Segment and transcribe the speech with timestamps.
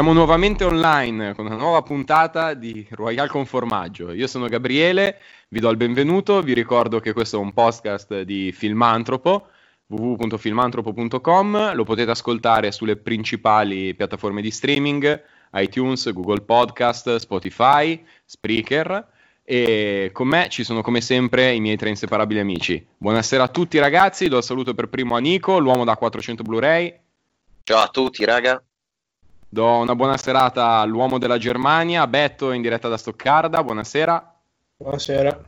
[0.00, 4.12] Siamo nuovamente online con una nuova puntata di Royal con Formaggio.
[4.12, 5.18] Io sono Gabriele,
[5.48, 9.48] vi do il benvenuto, vi ricordo che questo è un podcast di Filmantropo,
[9.88, 19.06] www.filmantropo.com, lo potete ascoltare sulle principali piattaforme di streaming, iTunes, Google Podcast, Spotify, Spreaker
[19.44, 22.86] e con me ci sono come sempre i miei tre inseparabili amici.
[22.96, 26.98] Buonasera a tutti ragazzi, do il saluto per primo a Nico, l'uomo da 400 Blu-ray.
[27.64, 28.62] Ciao a tutti raga.
[29.52, 34.34] Do una buona serata all'uomo della Germania, Betto in diretta da Stoccarda, buonasera.
[34.76, 35.42] Buonasera.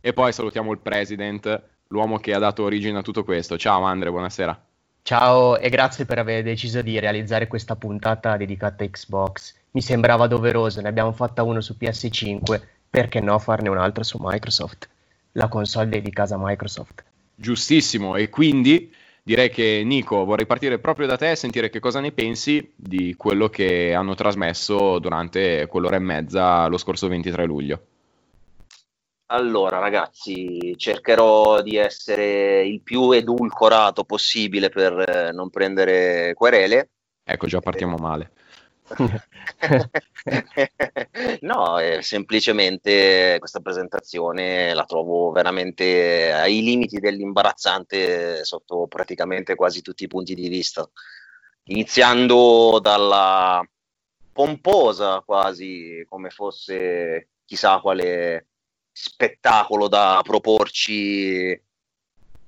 [0.00, 3.56] E poi salutiamo il president, l'uomo che ha dato origine a tutto questo.
[3.56, 4.60] Ciao Andre, buonasera.
[5.02, 9.54] Ciao e grazie per aver deciso di realizzare questa puntata dedicata a Xbox.
[9.70, 14.18] Mi sembrava doveroso, ne abbiamo fatta uno su PS5, perché no farne un altro su
[14.20, 14.88] Microsoft,
[15.32, 17.04] la console dedicata a Microsoft.
[17.36, 18.92] Giustissimo, e quindi
[19.28, 23.14] direi che Nico vorrei partire proprio da te e sentire che cosa ne pensi di
[23.14, 27.82] quello che hanno trasmesso durante quell'ora e mezza lo scorso 23 luglio.
[29.26, 36.88] Allora ragazzi, cercherò di essere il più edulcorato possibile per eh, non prendere querele.
[37.22, 38.30] Ecco, già partiamo male.
[41.40, 50.04] No, eh, semplicemente questa presentazione la trovo veramente ai limiti dell'imbarazzante sotto praticamente quasi tutti
[50.04, 50.88] i punti di vista.
[51.64, 53.62] Iniziando dalla
[54.32, 58.46] pomposa, quasi come fosse chissà quale
[58.92, 61.60] spettacolo da proporci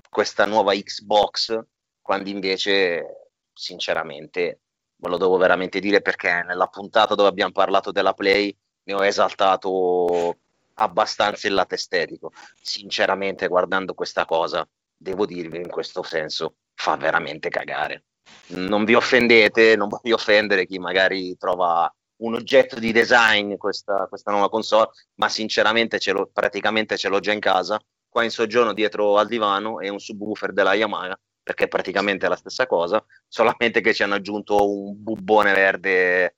[0.09, 1.59] questa nuova Xbox,
[2.01, 4.61] quando invece sinceramente
[5.01, 9.05] ve lo devo veramente dire perché nella puntata dove abbiamo parlato della Play ne ho
[9.05, 10.37] esaltato
[10.75, 12.33] abbastanza il lato estetico.
[12.61, 14.67] Sinceramente, guardando questa cosa,
[14.97, 18.05] devo dirvi in questo senso, fa veramente cagare.
[18.49, 24.31] Non vi offendete, non voglio offendere chi magari trova un oggetto di design questa, questa
[24.31, 28.75] nuova console, ma sinceramente ce l'ho, praticamente ce l'ho già in casa, qua in soggiorno
[28.75, 33.81] dietro al divano e un subwoofer della Yamaha perché è praticamente la stessa cosa, solamente
[33.81, 36.37] che ci hanno aggiunto un bubbone verde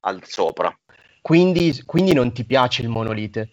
[0.00, 0.76] al sopra.
[1.20, 3.50] Quindi, quindi non ti piace il monolite?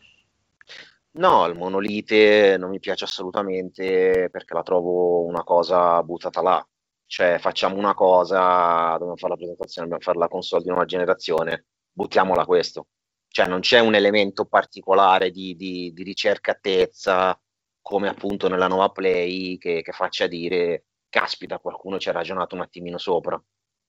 [1.18, 6.68] No, il monolite non mi piace assolutamente perché la trovo una cosa buttata là.
[7.06, 11.66] Cioè, facciamo una cosa, dobbiamo fare la presentazione, dobbiamo fare la console di nuova generazione,
[11.92, 12.88] buttiamola questo.
[13.28, 17.40] Cioè, non c'è un elemento particolare di, di, di ricercatezza,
[17.86, 22.62] come appunto nella nuova Play che, che faccia dire caspita qualcuno ci ha ragionato un
[22.62, 23.40] attimino sopra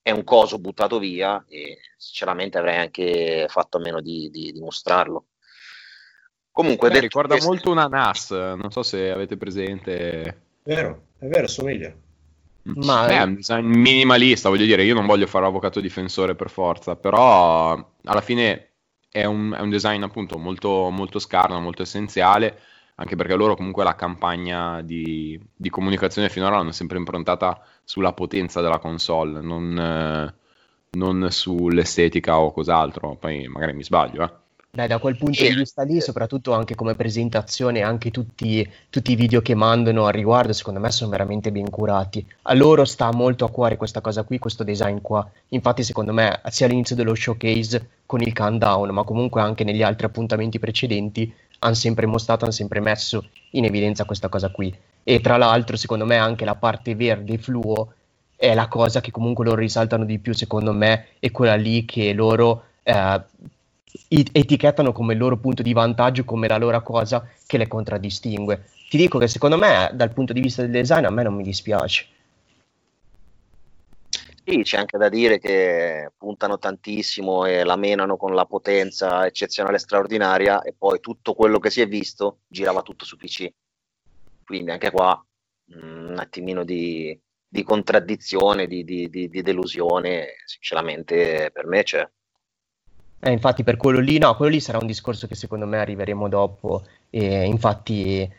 [0.02, 4.60] è un coso buttato via e sinceramente avrei anche fatto a meno di, di, di
[4.60, 5.28] mostrarlo.
[6.50, 7.48] Comunque Beh, ricorda questo...
[7.48, 10.42] molto una NAS non so se avete presente.
[10.62, 11.92] Vero è vero somiglia.
[12.64, 16.96] Ma è un design minimalista voglio dire io non voglio fare l'avvocato difensore per forza
[16.96, 18.72] però alla fine
[19.08, 22.60] è un, è un design appunto molto, molto scarno molto essenziale
[22.96, 28.60] anche perché loro comunque la campagna di, di comunicazione finora l'hanno sempre improntata sulla potenza
[28.60, 30.34] della console, non, eh,
[30.92, 34.22] non sull'estetica o cos'altro, poi magari mi sbaglio.
[34.22, 34.44] Eh.
[34.76, 39.14] Beh, da quel punto di vista lì, soprattutto anche come presentazione, anche tutti, tutti, i
[39.14, 42.22] video che mandano al riguardo, secondo me sono veramente ben curati.
[42.42, 45.26] A loro sta molto a cuore questa cosa qui, questo design qua.
[45.48, 50.04] Infatti, secondo me, sia all'inizio dello showcase con il countdown, ma comunque anche negli altri
[50.04, 51.32] appuntamenti precedenti,
[51.66, 54.74] hanno sempre mostrato, hanno sempre messo in evidenza questa cosa qui.
[55.02, 57.92] E tra l'altro, secondo me, anche la parte verde fluo
[58.36, 62.12] è la cosa che comunque loro risaltano di più, secondo me, è quella lì che
[62.12, 63.20] loro eh,
[64.08, 68.64] etichettano come il loro punto di vantaggio, come la loro cosa che le contraddistingue.
[68.88, 71.42] Ti dico che secondo me, dal punto di vista del design, a me non mi
[71.42, 72.06] dispiace.
[74.48, 79.76] Sì, c'è anche da dire che puntano tantissimo e la menano con la potenza eccezionale
[79.76, 83.52] straordinaria e poi tutto quello che si è visto girava tutto su PC.
[84.44, 85.20] Quindi anche qua
[85.74, 92.08] mm, un attimino di, di contraddizione, di, di, di, delusione, sinceramente per me c'è.
[93.18, 96.28] Eh, infatti per quello lì, no, quello lì sarà un discorso che secondo me arriveremo
[96.28, 98.32] dopo e infatti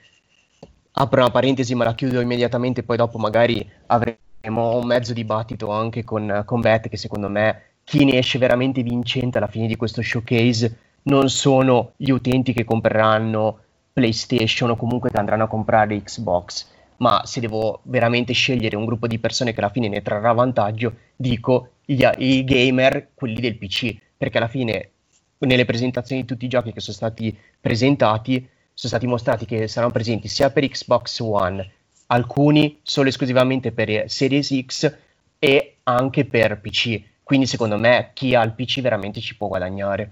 [0.89, 4.19] apro una parentesi ma la chiudo immediatamente, poi dopo magari avremo
[4.49, 9.37] un mezzo dibattito anche con, con Beth che secondo me chi ne esce veramente vincente
[9.37, 13.59] alla fine di questo showcase non sono gli utenti che compreranno
[13.93, 16.67] PlayStation o comunque che andranno a comprare Xbox,
[16.97, 20.93] ma se devo veramente scegliere un gruppo di persone che alla fine ne trarrà vantaggio,
[21.15, 24.91] dico gli, i gamer, quelli del PC, perché alla fine
[25.39, 29.91] nelle presentazioni di tutti i giochi che sono stati presentati sono stati mostrati che saranno
[29.91, 31.71] presenti sia per Xbox One
[32.07, 34.97] alcuni solo esclusivamente per Series X
[35.39, 37.01] e anche per PC.
[37.23, 40.11] Quindi secondo me chi ha il PC veramente ci può guadagnare.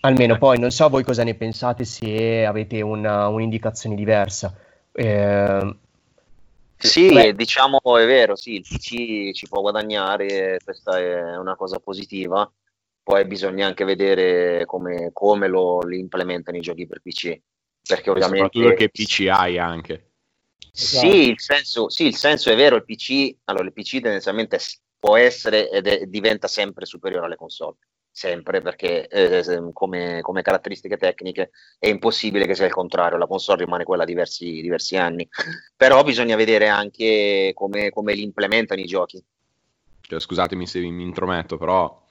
[0.00, 4.54] Almeno poi non so voi cosa ne pensate se avete una, un'indicazione diversa.
[4.92, 5.76] Eh,
[6.76, 7.34] sì, beh.
[7.34, 12.50] diciamo è vero, sì, il PC ci può guadagnare, questa è una cosa positiva.
[13.02, 17.38] Poi bisogna anche vedere come, come lo, li implementano i giochi per PC.
[17.86, 18.48] Perché ovviamente...
[18.52, 20.09] Soprattutto che PC hai anche.
[20.72, 24.58] Sì il, senso, sì, il senso è vero, il PC, allora il PC tendenzialmente
[24.98, 27.76] può essere ed è, diventa sempre superiore alle console
[28.12, 33.64] sempre perché eh, come, come, caratteristiche tecniche è impossibile che sia il contrario, la console
[33.64, 35.28] rimane quella diversi, diversi anni,
[35.76, 39.22] però bisogna vedere anche come, come li implementano i giochi.
[40.00, 42.04] Cioè, scusatemi se mi intrometto, però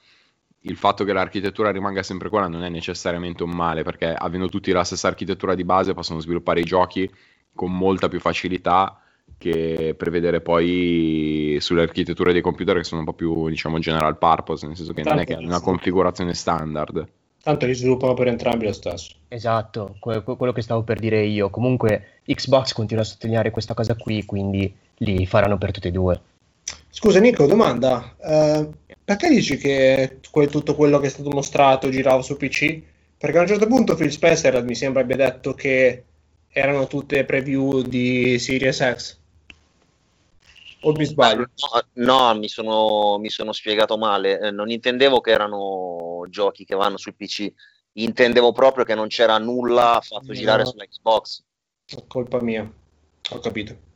[0.60, 4.72] il fatto che l'architettura rimanga sempre quella non è necessariamente un male, perché avendo tutti
[4.72, 7.10] la stessa architettura di base possono sviluppare i giochi
[7.54, 9.00] con molta più facilità
[9.38, 14.66] che prevedere poi sulle architetture dei computer che sono un po' più diciamo general purpose,
[14.66, 17.08] nel senso che Tanto non è che hanno una configurazione standard.
[17.42, 19.14] Tanto li sviluppano per entrambi lo stesso.
[19.28, 21.48] Esatto, que- quello che stavo per dire io.
[21.48, 26.20] Comunque Xbox continua a sottolineare questa cosa qui, quindi li faranno per tutte e due.
[26.90, 28.14] Scusa Nico, domanda.
[28.18, 28.70] Uh,
[29.02, 32.82] perché dici che tutto quello che è stato mostrato girava su PC?
[33.16, 36.04] Perché a un certo punto Phil Spencer mi sembra abbia detto che
[36.52, 39.18] erano tutte preview di Series X.
[40.82, 41.50] O mi sbaglio?
[41.94, 44.40] No, no mi, sono, mi, sono, spiegato male.
[44.40, 47.52] Eh, non intendevo che erano giochi che vanno sul PC,
[47.92, 50.32] intendevo proprio che non c'era nulla fatto no.
[50.32, 51.42] girare sulla Xbox.
[52.06, 52.70] Colpa mia,
[53.30, 53.88] ho capito.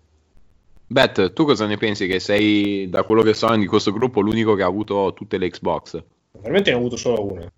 [0.86, 2.06] Bet, tu cosa ne pensi?
[2.06, 5.48] Che sei, da quello che so di questo gruppo, l'unico che ha avuto tutte le
[5.48, 6.02] Xbox?
[6.32, 7.52] Veramente ne ho avuto solo una.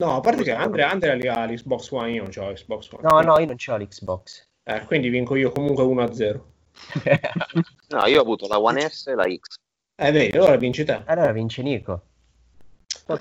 [0.00, 3.02] No, a parte che Andrea, Andrea ha l'Xbox One, io non ho l'Xbox One.
[3.06, 4.48] No, no, io non ho l'Xbox.
[4.62, 6.40] Eh, quindi vinco io comunque 1-0.
[7.88, 9.56] no, io ho avuto la One S e la X.
[9.96, 11.02] Eh, vedi, allora vinci te.
[11.04, 12.02] Allora vince Nico.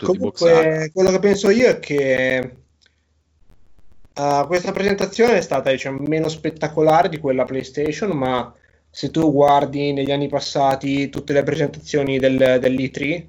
[0.02, 2.56] Comunque, quello che penso io è che
[4.16, 8.54] uh, questa presentazione è stata diciamo, meno spettacolare di quella PlayStation, ma
[8.90, 13.28] se tu guardi negli anni passati tutte le presentazioni del, dell'E3,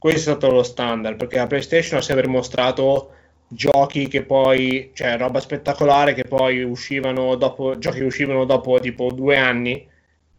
[0.00, 3.10] questo è stato lo standard, perché la PlayStation ha sempre mostrato
[3.48, 9.12] giochi che poi, cioè roba spettacolare che poi uscivano dopo, giochi che uscivano dopo tipo
[9.12, 9.86] due anni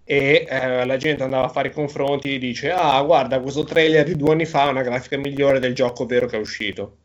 [0.04, 4.04] e eh, la gente andava a fare i confronti e dice ah guarda questo trailer
[4.04, 6.98] di due anni fa ha una grafica migliore del gioco vero che è uscito.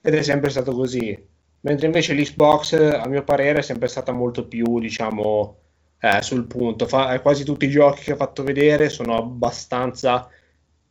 [0.00, 1.18] Ed è sempre stato così.
[1.62, 5.56] Mentre invece l'Xbox a mio parere è sempre stata molto più diciamo
[5.98, 6.86] eh, sul punto.
[6.86, 10.28] Fa, eh, quasi tutti i giochi che ha fatto vedere sono abbastanza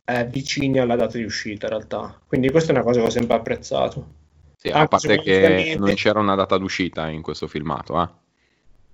[0.08, 3.10] eh, vicini alla data di uscita in realtà quindi questa è una cosa che ho
[3.10, 4.26] sempre apprezzato
[4.60, 8.08] sì, a parte che non c'era una data d'uscita in questo filmato, eh?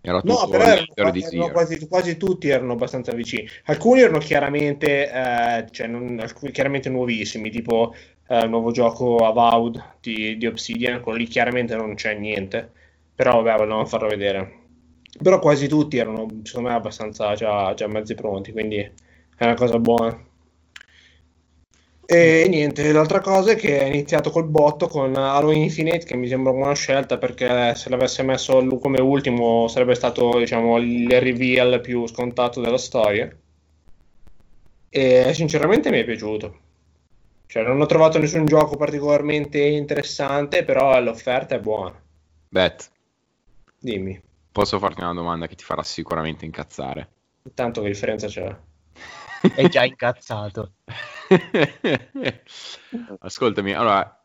[0.02, 3.49] Era no, però erano, erano quasi, quasi, tutti erano abbastanza vicini.
[3.64, 7.94] Alcuni erano chiaramente, eh, cioè non, alcuni, chiaramente nuovissimi, tipo
[8.28, 12.71] eh, il nuovo gioco Avowed di, di Obsidian, quello lì chiaramente non c'è niente,
[13.14, 14.59] però vabbè, volevamo farlo vedere.
[15.23, 19.78] Però quasi tutti erano, secondo me, abbastanza già, già mezzi pronti, quindi è una cosa
[19.78, 20.33] buona.
[22.06, 26.28] E niente, l'altra cosa è che è iniziato col botto con Halo Infinite, che mi
[26.28, 31.80] sembra una buona scelta perché se l'avesse messo come ultimo sarebbe stato diciamo, il reveal
[31.80, 33.34] più scontato della storia.
[34.90, 36.58] E sinceramente mi è piaciuto.
[37.46, 42.00] Cioè, non ho trovato nessun gioco particolarmente interessante, però l'offerta è buona.
[42.49, 42.90] Bet,
[43.78, 44.20] dimmi.
[44.52, 47.08] Posso farti una domanda che ti farà sicuramente incazzare?
[47.54, 48.56] Tanto che differenza c'è?
[49.54, 50.72] È già incazzato.
[53.20, 54.24] Ascoltami, allora,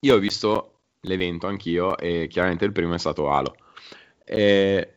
[0.00, 3.56] io ho visto l'evento anch'io e chiaramente il primo è stato Halo.
[4.24, 4.90] E...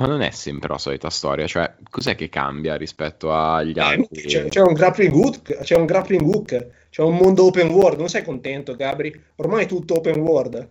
[0.00, 4.22] Ma non è sempre la solita storia, cioè cos'è che cambia rispetto agli eh, altri?
[4.22, 8.08] C'è, c'è, un grappling hook, c'è un grappling hook, c'è un mondo open world, non
[8.08, 9.14] sei contento Gabri?
[9.36, 10.70] Ormai è tutto open world.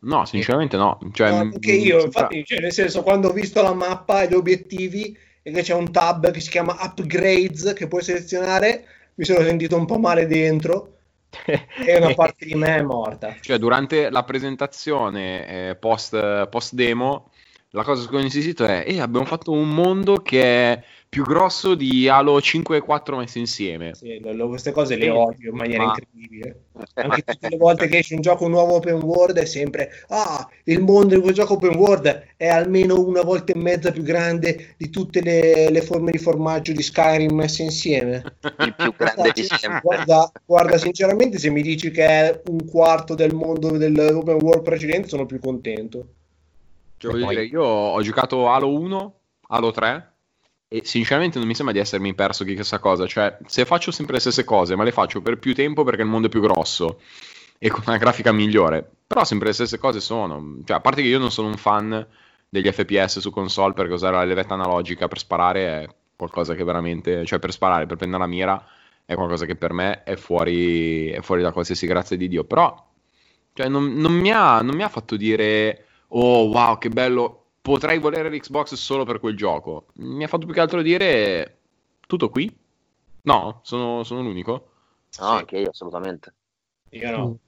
[0.00, 0.98] No, sinceramente no.
[1.12, 4.34] Cioè, no anche io, infatti, cioè, nel senso, quando ho visto la mappa e gli
[4.34, 9.44] obiettivi, e che c'è un tab che si chiama Upgrades che puoi selezionare, mi sono
[9.44, 10.96] sentito un po' male dentro
[11.46, 13.34] e una parte di me è morta.
[13.40, 17.30] Cioè, durante la presentazione eh, post, post demo,
[17.70, 21.24] la cosa su cui ho insistito è: eh, abbiamo fatto un mondo che è più
[21.24, 23.96] grosso di Halo 5 e 4 messe insieme.
[23.96, 25.88] Sì, lo, queste cose le odio in maniera Ma...
[25.88, 26.66] incredibile.
[26.94, 30.80] Anche tutte le volte che esce un gioco nuovo open world è sempre ah, il
[30.80, 34.88] mondo di quel gioco open world è almeno una volta e mezza più grande di
[34.88, 38.22] tutte le, le forme di formaggio di Skyrim messe insieme.
[38.60, 39.80] Il più grande di sempre.
[39.82, 45.08] Guarda, guarda, sinceramente, se mi dici che è un quarto del mondo dell'open world precedente,
[45.08, 46.06] sono più contento.
[46.98, 47.34] Cioè, voglio poi...
[47.34, 49.14] dire, io ho giocato Halo 1,
[49.48, 50.09] Halo 3
[50.72, 54.20] e sinceramente non mi sembra di essermi perso chissà cosa, cioè se faccio sempre le
[54.20, 57.00] stesse cose, ma le faccio per più tempo perché il mondo è più grosso
[57.58, 61.08] e con una grafica migliore, però sempre le stesse cose sono, cioè a parte che
[61.08, 62.06] io non sono un fan
[62.48, 67.24] degli FPS su console perché usare la levetta analogica per sparare è qualcosa che veramente,
[67.26, 68.64] cioè per sparare, per prendere la mira
[69.04, 72.72] è qualcosa che per me è fuori, è fuori da qualsiasi grazia di Dio, però
[73.54, 77.98] cioè, non, non, mi ha, non mi ha fatto dire oh wow che bello potrei
[77.98, 79.86] volere l'Xbox solo per quel gioco.
[79.94, 81.58] Mi ha fatto più che altro dire
[82.06, 82.54] tutto qui?
[83.22, 84.52] No, sono, sono l'unico.
[84.52, 85.20] No, sì.
[85.22, 86.34] anche io assolutamente.
[86.90, 87.38] Io no.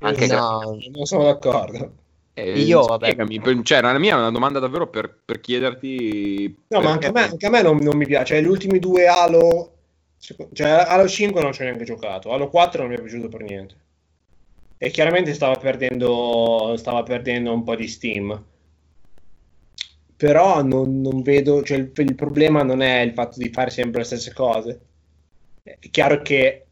[0.00, 0.78] Anche no.
[0.92, 2.04] non sono d'accordo.
[2.34, 6.64] Eh, io, spiegami, per, cioè, la mia è una domanda davvero per, per chiederti.
[6.68, 8.34] No, ma anche a me, anche a me non, non, mi piace.
[8.34, 9.72] Cioè, gli ultimi due Halo,
[10.18, 13.40] cioè Halo 5 non ci ho neanche giocato, Halo 4 non mi è piaciuto per
[13.40, 13.74] niente.
[14.76, 18.44] E chiaramente stava perdendo, stava perdendo un po' di Steam
[20.16, 24.00] però non, non vedo, cioè il, il, problema non è il fatto di fare sempre
[24.00, 24.80] le stesse cose.
[25.62, 26.66] È chiaro che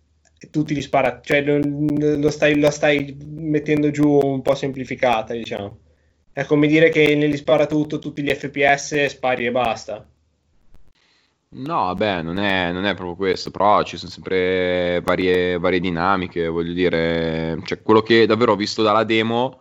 [0.50, 5.78] tutti gli spara, cioè lo stai, lo stai mettendo giù un po' semplificata, diciamo.
[6.32, 10.06] È come dire che negli spara tutto, tutti gli FPS spari e basta.
[11.56, 16.48] No, vabbè, non è, non è proprio questo, però ci sono sempre varie, varie dinamiche,
[16.48, 19.60] voglio dire, cioè quello che davvero ho visto dalla demo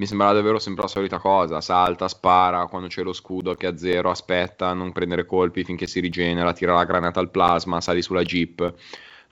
[0.00, 3.70] mi sembrava davvero sempre la solita cosa, salta, spara, quando c'è lo scudo che è
[3.70, 8.00] a zero, aspetta, non prendere colpi finché si rigenera, tira la granata al plasma, sali
[8.00, 8.74] sulla jeep.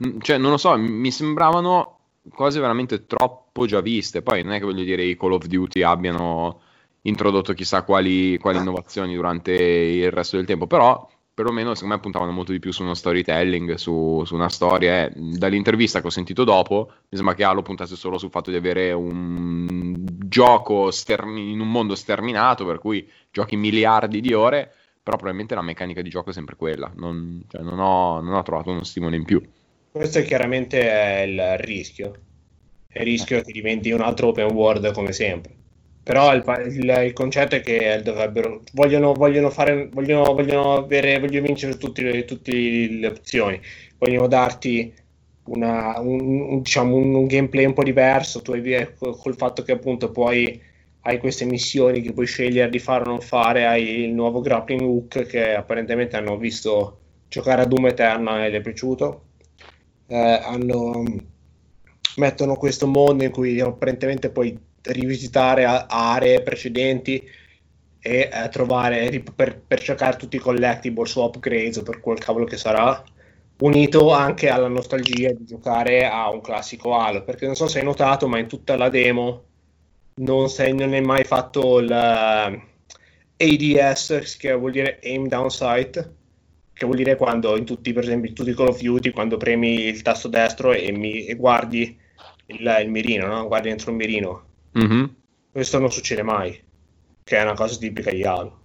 [0.07, 2.01] Mm, cioè, non lo so, mi sembravano
[2.35, 4.21] cose veramente troppo già viste.
[4.21, 6.61] Poi non è che voglio dire i Call of Duty abbiano
[7.03, 12.33] introdotto chissà quali, quali innovazioni durante il resto del tempo, però perlomeno secondo me puntavano
[12.33, 15.07] molto di più su uno storytelling, su, su una storia.
[15.07, 18.57] Eh, dall'intervista che ho sentito dopo, mi sembra che Halo puntasse solo sul fatto di
[18.57, 25.16] avere un gioco stermi- in un mondo sterminato, per cui giochi miliardi di ore, però
[25.16, 26.90] probabilmente la meccanica di gioco è sempre quella.
[26.97, 29.40] Non, cioè, non, ho, non ho, trovato uno stimolo in più.
[29.92, 32.14] Questo chiaramente è il rischio.
[32.88, 35.54] Il rischio che diventi un altro open world come sempre.
[36.09, 41.77] Però il, il, il, concetto è che dovrebbero, vogliono, vogliono, fare, vogliono, vogliono, avere, vincere
[41.77, 43.61] tutte le opzioni,
[43.99, 44.91] vogliono darti
[45.49, 50.11] una, un, diciamo, un, un, gameplay un po' diverso, tu hai col fatto che appunto
[50.11, 50.59] poi
[51.03, 54.81] hai queste missioni che puoi scegliere di fare o non fare, hai il nuovo grappling
[54.81, 59.25] hook che apparentemente hanno visto giocare a Doom Eterna e gli è piaciuto.
[60.07, 61.05] Eh, hanno,
[62.17, 67.23] mettono questo mondo in cui apparentemente puoi rivisitare aree precedenti
[68.00, 72.56] e eh, trovare per, per cercare tutti i collectibles o upgrades per quel cavolo che
[72.56, 73.02] sarà
[73.61, 77.85] unito anche alla nostalgia di giocare a un classico Halo perché non so se hai
[77.85, 79.44] notato ma in tutta la demo
[80.16, 82.56] non, sei, non hai mai fatto l'ADS
[84.38, 86.14] che vuol dire aim down sight
[86.73, 89.37] che vuol dire quando in tutti per esempio in tutti i Call of Duty quando
[89.37, 91.99] premi il tasto destro e, mi, e guardi
[92.47, 93.49] il, il mirino no?
[93.49, 94.48] guardi dentro un mirino
[94.78, 95.04] Mm-hmm.
[95.50, 96.61] Questo non succede mai,
[97.25, 98.58] che è una cosa tipica di Halo.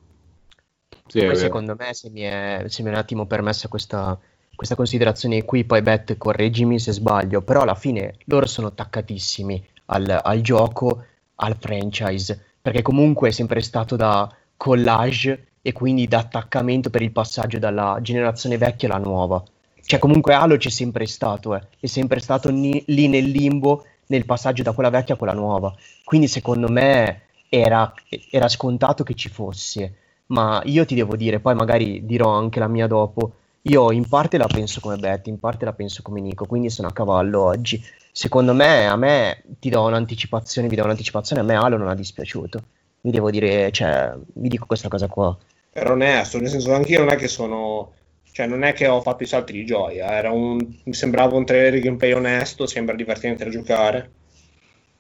[1.08, 4.18] Sì, poi secondo me se mi, è, se mi, è, un attimo permessa questa,
[4.56, 10.20] questa considerazione qui, poi Bet correggimi se sbaglio, però alla fine loro sono attaccatissimi al,
[10.24, 11.06] al gioco,
[11.36, 17.12] al franchise, perché comunque è sempre stato da collage e quindi da attaccamento per il
[17.12, 19.44] passaggio dalla generazione vecchia alla nuova.
[19.86, 21.62] Cioè comunque Halo c'è sempre stato, eh.
[21.80, 25.74] è sempre stato ni- lì nel limbo nel passaggio da quella vecchia a quella nuova.
[26.04, 27.92] Quindi secondo me era,
[28.30, 29.96] era scontato che ci fosse.
[30.28, 33.34] Ma io ti devo dire, poi magari dirò anche la mia dopo.
[33.64, 36.90] Io in parte la penso come Betty, in parte la penso come Nico, quindi sono
[36.90, 37.84] a cavallo oggi.
[38.12, 41.96] Secondo me, a me ti do un'anticipazione, vi do un'anticipazione, a me Halo non ha
[41.96, 42.62] dispiaciuto.
[43.02, 45.36] Vi devo dire, cioè, vi dico questa cosa qua.
[45.72, 47.94] Ero onesto, nel senso anche io non è che sono
[48.34, 51.74] cioè, non è che ho fatto i salti di gioia, un, mi sembrava un trailer
[51.74, 54.12] di gameplay onesto, sembra divertente da giocare.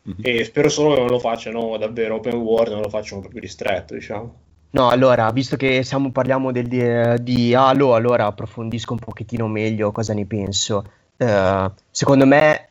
[0.07, 0.19] Mm-hmm.
[0.21, 3.95] E spero solo che non lo facciano davvero open world, non lo facciano proprio ristretto,
[3.95, 4.35] diciamo.
[4.69, 9.91] No, allora, visto che siamo, parliamo del, di, di, Halo, allora approfondisco un pochettino meglio
[9.91, 10.91] cosa ne penso.
[11.17, 12.69] Uh, secondo me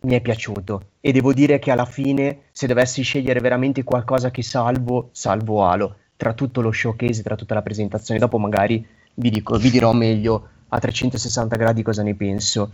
[0.00, 4.42] mi è piaciuto e devo dire che alla fine, se dovessi scegliere veramente qualcosa che
[4.42, 5.96] salvo, salvo Halo.
[6.16, 10.48] Tra tutto lo showcase, tra tutta la presentazione, dopo magari vi, dico, vi dirò meglio
[10.68, 12.72] a 360 gradi cosa ne penso.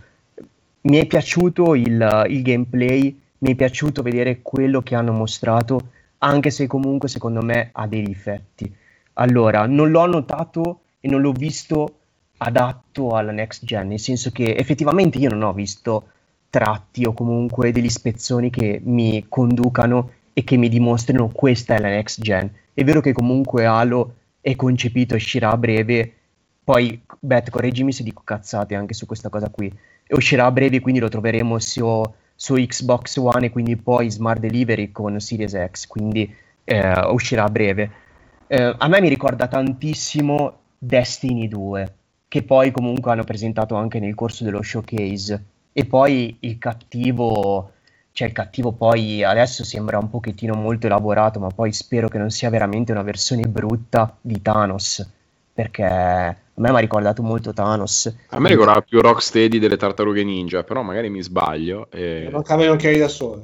[0.81, 5.79] Mi è piaciuto il, il gameplay, mi è piaciuto vedere quello che hanno mostrato,
[6.19, 8.73] anche se comunque secondo me ha dei difetti.
[9.13, 11.95] Allora, non l'ho notato e non l'ho visto
[12.37, 16.07] adatto alla next gen, nel senso che effettivamente io non ho visto
[16.49, 21.89] tratti o comunque degli spezzoni che mi conducano e che mi dimostrino questa è la
[21.89, 22.49] next gen.
[22.73, 26.13] È vero che comunque Halo è concepito e uscirà a breve
[26.69, 29.75] poi, Bet, correggimi se dico cazzate anche su questa cosa qui.
[30.05, 32.03] E uscirà a breve, quindi lo troveremo su,
[32.35, 36.31] su Xbox One e quindi poi Smart Delivery con Series X, quindi
[36.63, 37.91] eh, uscirà a breve.
[38.45, 41.93] Eh, a me mi ricorda tantissimo Destiny 2,
[42.27, 45.43] che poi comunque hanno presentato anche nel corso dello showcase.
[45.73, 47.71] E poi il cattivo,
[48.11, 52.29] cioè il cattivo poi adesso sembra un pochettino molto elaborato, ma poi spero che non
[52.29, 55.17] sia veramente una versione brutta di Thanos,
[55.59, 58.15] perché a me mi ha ricordato molto Thanos.
[58.29, 61.89] A me ricordava più Rocksteady delle tartarughe ninja, però magari mi sbaglio.
[61.91, 62.29] E...
[62.31, 63.41] Non cambiano occhiali da sole.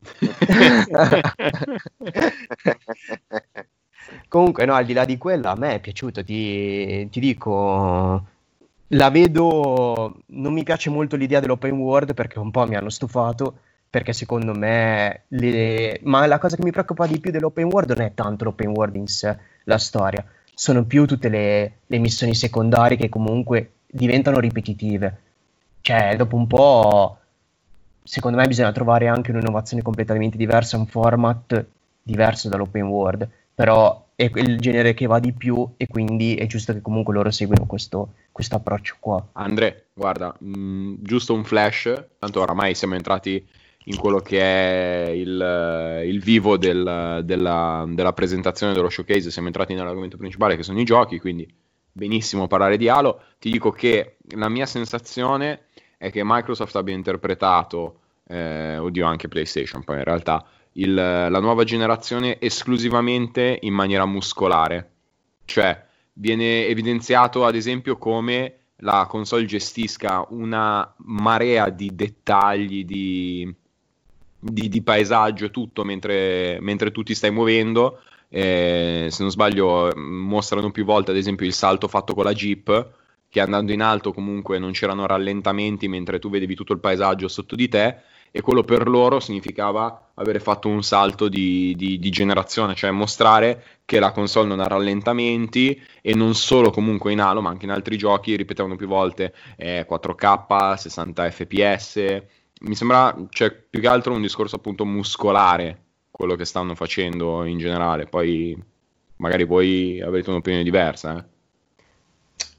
[4.28, 8.26] Comunque, no, al di là di quello, a me è piaciuto, ti, ti dico,
[8.86, 13.58] la vedo, non mi piace molto l'idea dell'open world perché un po' mi hanno stufato,
[13.90, 16.00] perché secondo me, le...
[16.04, 18.96] ma la cosa che mi preoccupa di più dell'open world non è tanto l'open world
[18.96, 20.24] in sé, la storia,
[20.58, 25.20] sono più tutte le, le missioni secondarie che comunque diventano ripetitive.
[25.80, 27.18] Cioè, dopo un po',
[28.02, 31.64] secondo me bisogna trovare anche un'innovazione completamente diversa, un format
[32.02, 36.72] diverso dall'open world però è il genere che va di più e quindi è giusto
[36.72, 39.30] che comunque loro seguino questo, questo approccio qua.
[39.32, 43.44] Andre, guarda, mh, mm, giusto un flash, tanto oramai siamo entrati
[43.88, 49.74] in quello che è il, il vivo del, della, della, presentazione dello showcase, siamo entrati
[49.74, 51.50] nell'argomento principale che sono i giochi, quindi
[51.90, 53.22] benissimo parlare di Halo.
[53.38, 59.82] Ti dico che la mia sensazione è che Microsoft abbia interpretato, eh, oddio anche PlayStation
[59.82, 64.90] poi in realtà, il, la nuova generazione esclusivamente in maniera muscolare.
[65.46, 73.52] Cioè, viene evidenziato ad esempio come la console gestisca una marea di dettagli, di,
[74.38, 78.00] di, di paesaggio e tutto mentre, mentre, tu ti stai muovendo.
[78.28, 82.90] Eh, se non sbaglio, mostrano più volte ad esempio il salto fatto con la Jeep,
[83.28, 87.54] che andando in alto comunque non c'erano rallentamenti mentre tu vedevi tutto il paesaggio sotto
[87.54, 87.96] di te
[88.30, 93.64] e quello per loro significava avere fatto un salto di, di, di, generazione, cioè mostrare
[93.84, 97.70] che la console non ha rallentamenti e non solo comunque in Halo, ma anche in
[97.70, 102.22] altri giochi ripetevano più volte eh, 4K, 60 fps.
[102.60, 107.58] Mi sembra, cioè, più che altro un discorso appunto muscolare quello che stanno facendo in
[107.58, 108.06] generale.
[108.06, 108.60] Poi
[109.16, 111.16] magari voi avrete un'opinione diversa.
[111.16, 111.24] Eh?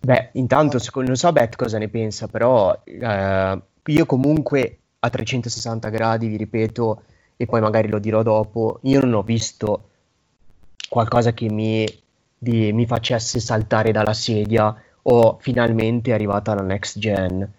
[0.01, 6.27] Beh, intanto non so Beth cosa ne pensa, però eh, io comunque a 360 gradi,
[6.27, 7.03] vi ripeto,
[7.35, 9.89] e poi magari lo dirò dopo, io non ho visto
[10.89, 11.85] qualcosa che mi,
[12.38, 17.49] di, mi facesse saltare dalla sedia o finalmente è arrivata la next gen.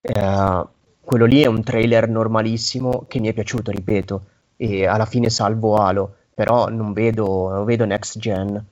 [0.00, 0.64] Eh,
[1.04, 4.24] quello lì è un trailer normalissimo che mi è piaciuto, ripeto,
[4.56, 8.64] e alla fine salvo Halo, però non vedo, non vedo next gen.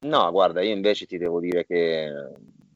[0.00, 2.12] No, guarda, io invece ti devo dire che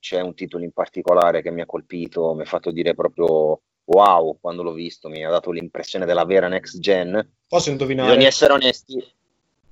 [0.00, 4.36] c'è un titolo in particolare che mi ha colpito, mi ha fatto dire proprio wow
[4.40, 7.24] quando l'ho visto, mi ha dato l'impressione della vera next gen.
[7.48, 8.08] Posso indovinare?
[8.08, 9.04] Bisogna essere onesti.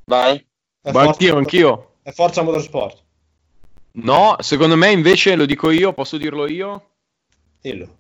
[0.04, 0.44] Vai.
[0.92, 1.94] Ma anch'io, anch'io.
[2.02, 3.02] È Forza Motorsport.
[3.92, 6.84] No, secondo me invece lo dico io, posso dirlo io?
[7.60, 7.98] Dillo.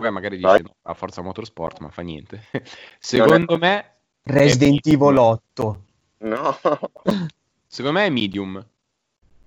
[0.00, 2.42] Poi magari dice no, a Forza Motorsport, ma fa niente.
[2.98, 3.96] secondo me...
[4.22, 5.84] Resident Evil 8.
[6.18, 6.58] No.
[7.66, 8.66] secondo me è Medium.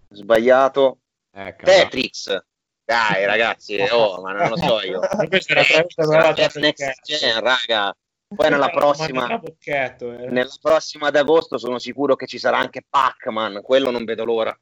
[0.10, 0.98] Sbagliato.
[1.32, 2.44] Eh, Tetris.
[2.86, 5.00] Dai, ragazzi, oh, ma non lo so io.
[5.28, 7.96] Questa era la next gen, raga.
[8.28, 10.28] Poi nella prossima, eh.
[10.30, 14.58] nella prossima ad agosto sono sicuro che ci sarà anche Pac-Man, quello non vedo l'ora.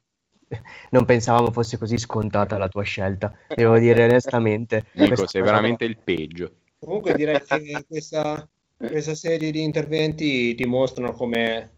[0.90, 4.86] Non pensavamo fosse così scontata la tua scelta, devo dire onestamente.
[4.94, 6.50] Nico, sei veramente il peggio.
[6.78, 11.70] Comunque direi che questa, questa serie di interventi dimostrano come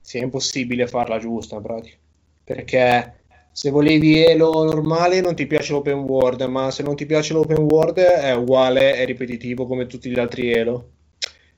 [0.00, 1.96] sia impossibile farla giusta in pratica.
[2.44, 7.34] Perché se volevi Elo normale non ti piace l'open world, ma se non ti piace
[7.34, 10.90] l'open world è uguale, è ripetitivo come tutti gli altri Elo.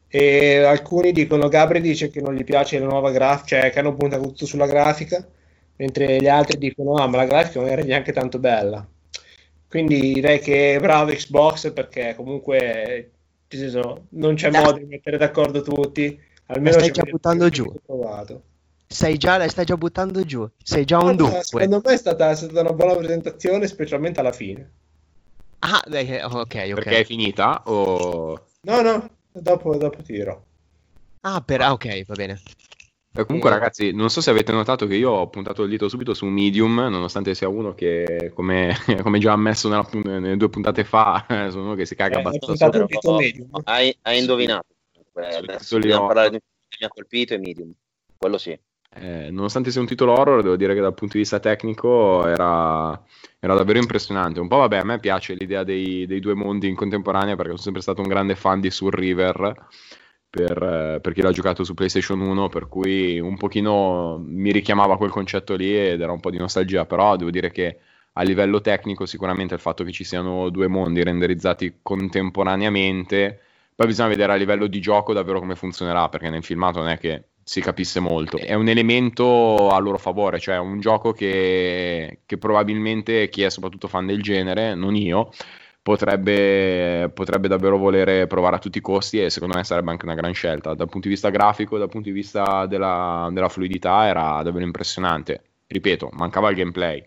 [0.09, 3.95] E alcuni dicono, Gabri dice che non gli piace la nuova grafica, cioè che hanno
[3.95, 5.27] puntato tutto sulla grafica,
[5.77, 8.87] mentre gli altri dicono, ah ma la grafica non era neanche tanto bella.
[9.69, 13.11] Quindi direi che bravo Xbox perché comunque
[13.49, 16.21] senso, non c'è modo di mettere d'accordo tutti.
[16.47, 17.73] Almeno stai già buttando giù.
[17.85, 18.43] Provato
[18.95, 21.43] sei già, la stai già buttando giù, sei già un dunque.
[21.43, 24.71] Secondo me è stata, è stata, una buona presentazione, specialmente alla fine.
[25.61, 26.75] Ah, dai, ok, ok.
[26.75, 27.63] Perché è finita?
[27.67, 28.41] O...
[28.63, 30.41] No, no, dopo, dopo ti dirò.
[31.23, 31.63] Ah, per...
[31.63, 32.41] ah, ok, va bene.
[33.17, 36.15] E comunque, ragazzi, non so se avete notato che io ho puntato il dito subito
[36.15, 38.75] su Medium, nonostante sia uno che, come,
[39.05, 42.71] come già ammesso nella, nelle due puntate fa, sono uno che si caga eh, abbastanza.
[43.63, 44.67] Hai, hai indovinato.
[45.13, 47.73] Beh, adesso dobbiamo parlare di un che mi ha colpito è Medium,
[48.17, 48.59] quello sì.
[48.97, 53.01] eh, nonostante sia un titolo horror, devo dire che dal punto di vista tecnico era,
[53.39, 54.41] era davvero impressionante.
[54.41, 57.63] Un po' vabbè, a me piace l'idea dei, dei, due mondi in contemporanea perché sono
[57.63, 59.69] sempre stato un grande fan di Soul River
[60.35, 64.97] per, eh, per, chi l'ha giocato su PlayStation 1, per cui un pochino mi richiamava
[64.97, 67.79] quel concetto lì ed era un po' di nostalgia, però devo dire che
[68.15, 73.41] a livello tecnico sicuramente il fatto che ci siano due mondi renderizzati contemporaneamente,
[73.77, 76.99] poi bisogna vedere a livello di gioco davvero come funzionerà, perché nel filmato non è
[76.99, 78.37] che si capisse molto.
[78.39, 83.87] È un elemento a loro favore, cioè un gioco che, che probabilmente chi è soprattutto
[83.87, 85.31] fan del genere, non io,
[85.85, 90.15] potrebbe, potrebbe, davvero volere provare a tutti i costi e secondo me sarebbe anche una
[90.15, 90.73] gran scelta.
[90.73, 95.43] Dal punto di vista grafico, dal punto di vista della, della fluidità era davvero impressionante.
[95.67, 97.07] Ripeto, mancava il gameplay,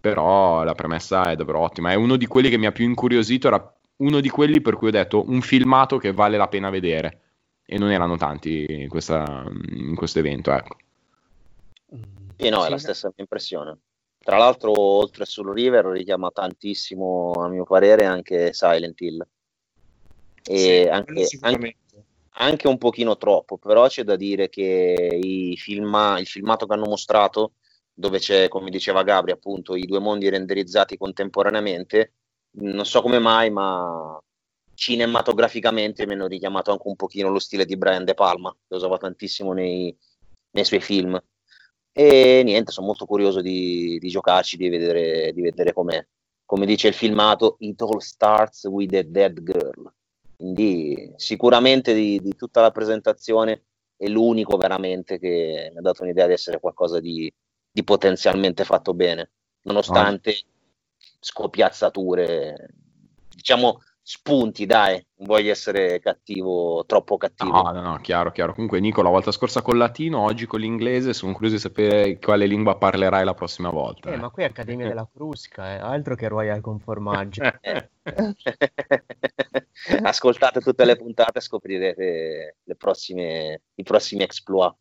[0.00, 1.90] però la premessa è davvero ottima.
[1.90, 4.88] È uno di quelli che mi ha più incuriosito, era uno di quelli per cui
[4.88, 7.20] ho detto un filmato che vale la pena vedere
[7.66, 10.50] e non erano tanti in, questa, in questo evento.
[10.50, 10.76] Ecco.
[12.38, 13.76] Sì, no, è la stessa impressione.
[14.22, 19.26] Tra l'altro, oltre sul River, richiama tantissimo, a mio parere, anche Silent Hill.
[20.44, 21.76] E sì, anche, anche,
[22.30, 25.18] anche, un pochino troppo, però c'è da dire che
[25.56, 27.54] filma, il filmato che hanno mostrato,
[27.92, 32.12] dove c'è, come diceva Gabri, appunto, i due mondi renderizzati contemporaneamente,
[32.52, 34.20] non so come mai, ma
[34.74, 38.98] cinematograficamente mi hanno richiamato anche un pochino lo stile di Brian De Palma, che usava
[38.98, 39.96] tantissimo nei,
[40.52, 41.20] nei suoi film.
[41.92, 46.04] E niente, sono molto curioso di, di giocarci, di vedere, di vedere com'è.
[46.44, 49.92] Come dice il filmato, It all starts with a dead girl.
[50.36, 53.64] Quindi sicuramente di, di tutta la presentazione
[53.96, 57.32] è l'unico veramente che mi ha dato un'idea di essere qualcosa di,
[57.70, 59.30] di potenzialmente fatto bene,
[59.62, 61.06] nonostante oh.
[61.20, 62.74] scopiazzature,
[63.28, 67.62] diciamo spunti, dai, non voglio essere cattivo, troppo cattivo.
[67.62, 68.52] No, no, no, chiaro, chiaro.
[68.52, 72.46] Comunque, Nico, la volta scorsa col latino, oggi con l'inglese, sono curioso di sapere quale
[72.46, 74.10] lingua parlerai la prossima volta.
[74.10, 74.16] Eh, eh.
[74.16, 75.78] ma qui è Accademia della Crusca, eh.
[75.78, 77.42] altro che Royal con formaggio.
[80.02, 84.74] Ascoltate tutte le puntate e scoprirete prossime, i prossimi exploit.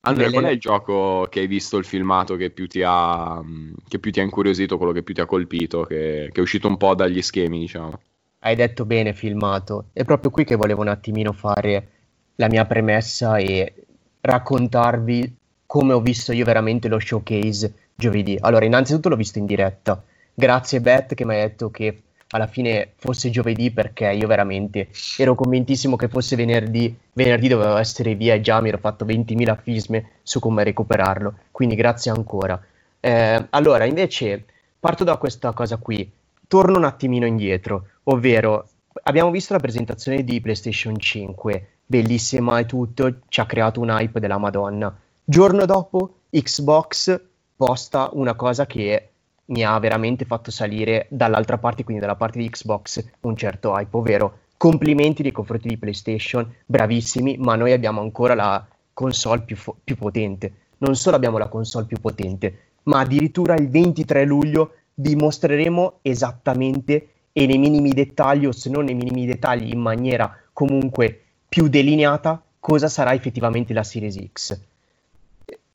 [0.00, 3.42] Andrea, qual è il gioco che hai visto il filmato che più ti ha,
[3.88, 6.68] che più ti ha incuriosito, quello che più ti ha colpito, che, che è uscito
[6.68, 7.98] un po' dagli schemi, diciamo?
[8.46, 9.86] Hai detto bene filmato.
[9.92, 11.88] È proprio qui che volevo un attimino fare
[12.36, 13.74] la mia premessa e
[14.20, 18.38] raccontarvi come ho visto io veramente lo showcase giovedì.
[18.40, 20.00] Allora, innanzitutto l'ho visto in diretta.
[20.32, 25.34] Grazie Beth che mi ha detto che alla fine fosse giovedì perché io veramente ero
[25.34, 26.96] convintissimo che fosse venerdì.
[27.14, 31.34] Venerdì dovevo essere via e già mi ero fatto 20.000 fisme su come recuperarlo.
[31.50, 32.60] Quindi grazie ancora.
[33.00, 34.44] Eh, allora, invece,
[34.78, 36.08] parto da questa cosa qui.
[36.46, 38.68] Torno un attimino indietro ovvero
[39.04, 44.20] abbiamo visto la presentazione di PlayStation 5, bellissima e tutto, ci ha creato un hype
[44.20, 44.94] della Madonna.
[45.24, 47.20] Giorno dopo Xbox
[47.56, 49.10] posta una cosa che
[49.46, 53.96] mi ha veramente fatto salire dall'altra parte, quindi dalla parte di Xbox, un certo hype,
[53.96, 59.76] ovvero complimenti nei confronti di PlayStation, bravissimi, ma noi abbiamo ancora la console più, fo-
[59.82, 60.52] più potente.
[60.78, 67.08] Non solo abbiamo la console più potente, ma addirittura il 23 luglio vi mostreremo esattamente
[67.32, 72.42] e nei minimi dettagli, o se non nei minimi dettagli in maniera comunque più delineata,
[72.58, 74.60] cosa sarà effettivamente la Series X.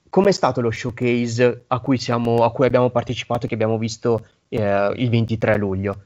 [0.09, 4.91] Com'è stato lo showcase a cui, siamo, a cui abbiamo partecipato che abbiamo visto eh,
[4.95, 6.01] il 23 luglio?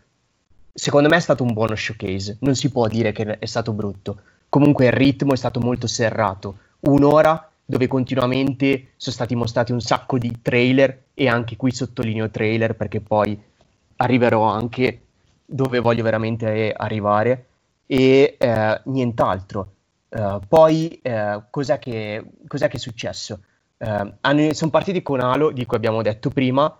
[0.73, 4.19] Secondo me è stato un buono showcase, non si può dire che è stato brutto.
[4.49, 6.58] Comunque il ritmo è stato molto serrato.
[6.82, 12.75] Un'ora dove continuamente sono stati mostrati un sacco di trailer e anche qui sottolineo trailer
[12.75, 13.41] perché poi
[13.97, 15.01] arriverò anche
[15.45, 17.45] dove voglio veramente arrivare
[17.86, 19.71] e eh, nient'altro.
[20.08, 23.41] Uh, poi uh, cos'è, che, cos'è, che, è successo?
[23.78, 26.73] Uh, hanno, sono partiti con Halo, di cui abbiamo detto prima,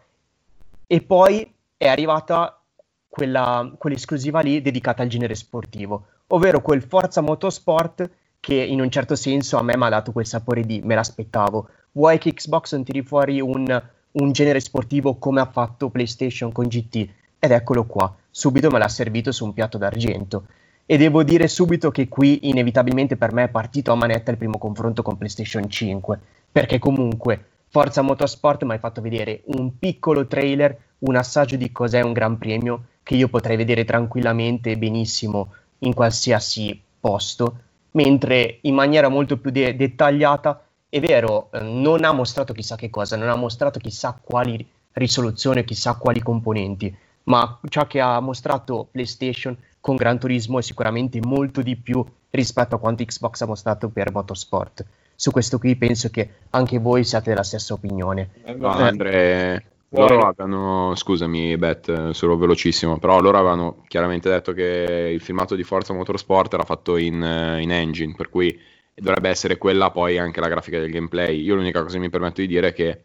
[0.88, 2.62] e poi è arrivata
[3.10, 8.10] quella, quell'esclusiva lì dedicata al genere sportivo, ovvero quel Forza Motorsport
[8.46, 11.68] che in un certo senso a me mi ha dato quel sapore di me l'aspettavo.
[11.94, 16.68] Vuoi che Xbox non tiri fuori un, un genere sportivo come ha fatto PlayStation con
[16.68, 17.10] GT?
[17.40, 20.46] Ed eccolo qua subito me l'ha servito su un piatto d'argento.
[20.86, 24.60] E devo dire subito che qui inevitabilmente per me è partito a manetta il primo
[24.60, 26.20] confronto con PlayStation 5,
[26.52, 32.02] perché comunque Forza Motorsport mi hai fatto vedere un piccolo trailer, un assaggio di cos'è
[32.02, 37.62] un Gran Premio che io potrei vedere tranquillamente e benissimo in qualsiasi posto,
[37.96, 42.90] mentre in maniera molto più de- dettagliata, è vero, eh, non ha mostrato chissà che
[42.90, 48.88] cosa, non ha mostrato chissà quali risoluzioni, chissà quali componenti, ma ciò che ha mostrato
[48.92, 53.90] PlayStation con Gran Turismo è sicuramente molto di più rispetto a quanto Xbox ha mostrato
[53.90, 54.86] per Motorsport.
[55.18, 58.32] su questo qui penso che anche voi siate della stessa opinione.
[58.58, 65.22] No, Andre, loro avevano, scusami Bet, solo velocissimo, però loro avevano chiaramente detto che il
[65.22, 68.60] filmato di Forza Motorsport era fatto in, in engine, per cui
[68.94, 71.42] dovrebbe essere quella poi anche la grafica del gameplay.
[71.42, 73.04] Io l'unica cosa che mi permetto di dire è che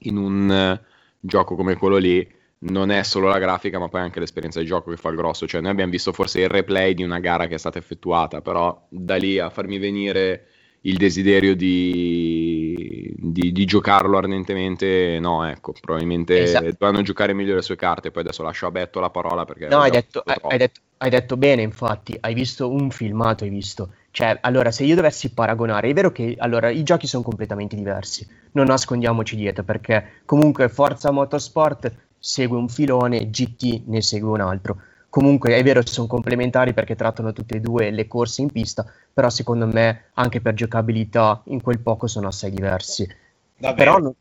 [0.00, 0.80] in un
[1.18, 4.90] gioco come quello lì non è solo la grafica, ma poi anche l'esperienza di gioco
[4.90, 5.46] che fa il grosso.
[5.46, 8.86] Cioè, noi abbiamo visto forse il replay di una gara che è stata effettuata, però
[8.88, 10.46] da lì a farmi venire
[10.82, 16.70] il desiderio di, di, di giocarlo ardentemente, no, ecco, probabilmente esatto.
[16.78, 18.10] dovranno giocare meglio le sue carte.
[18.10, 19.68] Poi adesso lascio a Betto la parola perché.
[19.68, 23.90] No, hai detto, hai, detto, hai detto bene, infatti, hai visto un filmato, hai visto.
[24.10, 28.26] Cioè, allora, se io dovessi paragonare, è vero che allora, i giochi sono completamente diversi,
[28.52, 34.80] non nascondiamoci dietro, perché comunque Forza Motorsport segue un filone, GT ne segue un altro.
[35.16, 39.30] Comunque è vero, sono complementari perché trattano tutte e due le corse in pista, però
[39.30, 43.08] secondo me anche per giocabilità in quel poco sono assai diversi.
[43.56, 43.94] Davvero?
[43.94, 44.12] Però,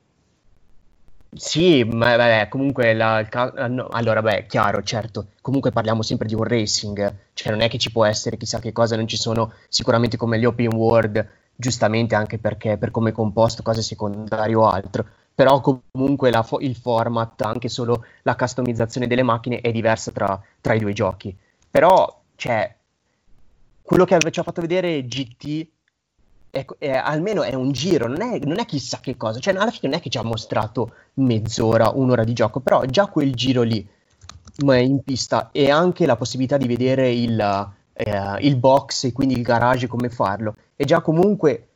[1.36, 3.27] sì, ma vabbè, comunque la,
[3.67, 7.77] no, allora beh, chiaro, certo, comunque parliamo sempre di un racing, cioè non è che
[7.77, 12.15] ci può essere chissà che cosa, non ci sono sicuramente come gli open world, giustamente
[12.15, 17.41] anche perché per come è composto, cose secondarie o altro, però comunque fo- il format,
[17.41, 21.35] anche solo la customizzazione delle macchine è diversa tra, tra i due giochi.
[21.69, 22.73] Però, cioè,
[23.81, 25.67] quello che ci ha fatto vedere GT
[26.49, 29.71] è, è, almeno è un giro, non è, non è, chissà che cosa, cioè alla
[29.71, 33.61] fine non è che ci ha mostrato mezz'ora, un'ora di gioco, però già quel giro
[33.61, 33.85] lì
[34.57, 35.49] in pista.
[35.51, 40.09] E anche la possibilità di vedere il, eh, il box e quindi il garage come
[40.09, 41.67] farlo, è già comunque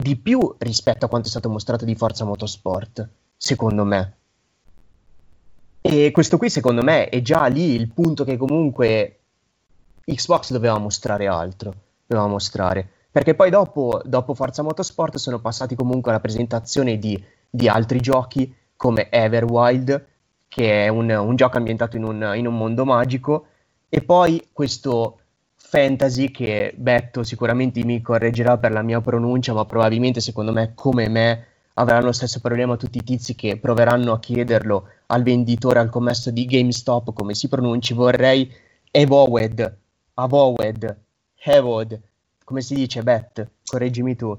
[0.00, 4.16] di più rispetto a quanto è stato mostrato di Forza Motorsport, secondo me.
[5.80, 9.18] E questo qui, secondo me, è già lì il punto che comunque
[10.04, 11.74] Xbox doveva mostrare altro.
[12.06, 12.88] Doveva mostrare.
[13.10, 18.54] Perché poi dopo, dopo Forza Motorsport sono passati comunque alla presentazione di, di altri giochi
[18.76, 20.06] come Everwild,
[20.46, 23.46] che è un, un gioco ambientato in un, in un mondo magico,
[23.88, 25.20] e poi questo
[25.70, 31.10] fantasy che Betto sicuramente mi correggerà per la mia pronuncia, ma probabilmente secondo me come
[31.10, 35.90] me avranno lo stesso problema tutti i tizi che proveranno a chiederlo al venditore, al
[35.90, 38.50] commesso di GameStop, come si pronunci, vorrei
[38.90, 39.76] Evowed,
[40.14, 40.96] Avowed,
[41.36, 42.00] Hevod,
[42.44, 43.46] come si dice Bet?
[43.66, 44.36] Correggimi tu.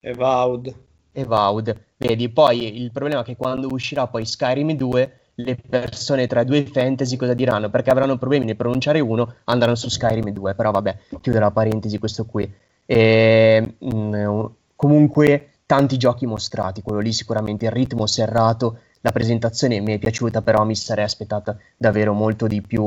[0.00, 0.74] Evowed.
[1.12, 6.44] Evowed, vedi, poi il problema è che quando uscirà poi Skyrim 2 le persone tra
[6.44, 7.70] due fantasy cosa diranno?
[7.70, 11.98] Perché avranno problemi nel pronunciare uno, andranno su Skyrim 2, però vabbè, chiudo la parentesi
[11.98, 12.52] questo qui.
[12.86, 14.44] E, mh, mm,
[14.76, 20.42] comunque tanti giochi mostrati, quello lì sicuramente il ritmo serrato, la presentazione mi è piaciuta,
[20.42, 22.86] però mi sarei aspettata davvero molto di più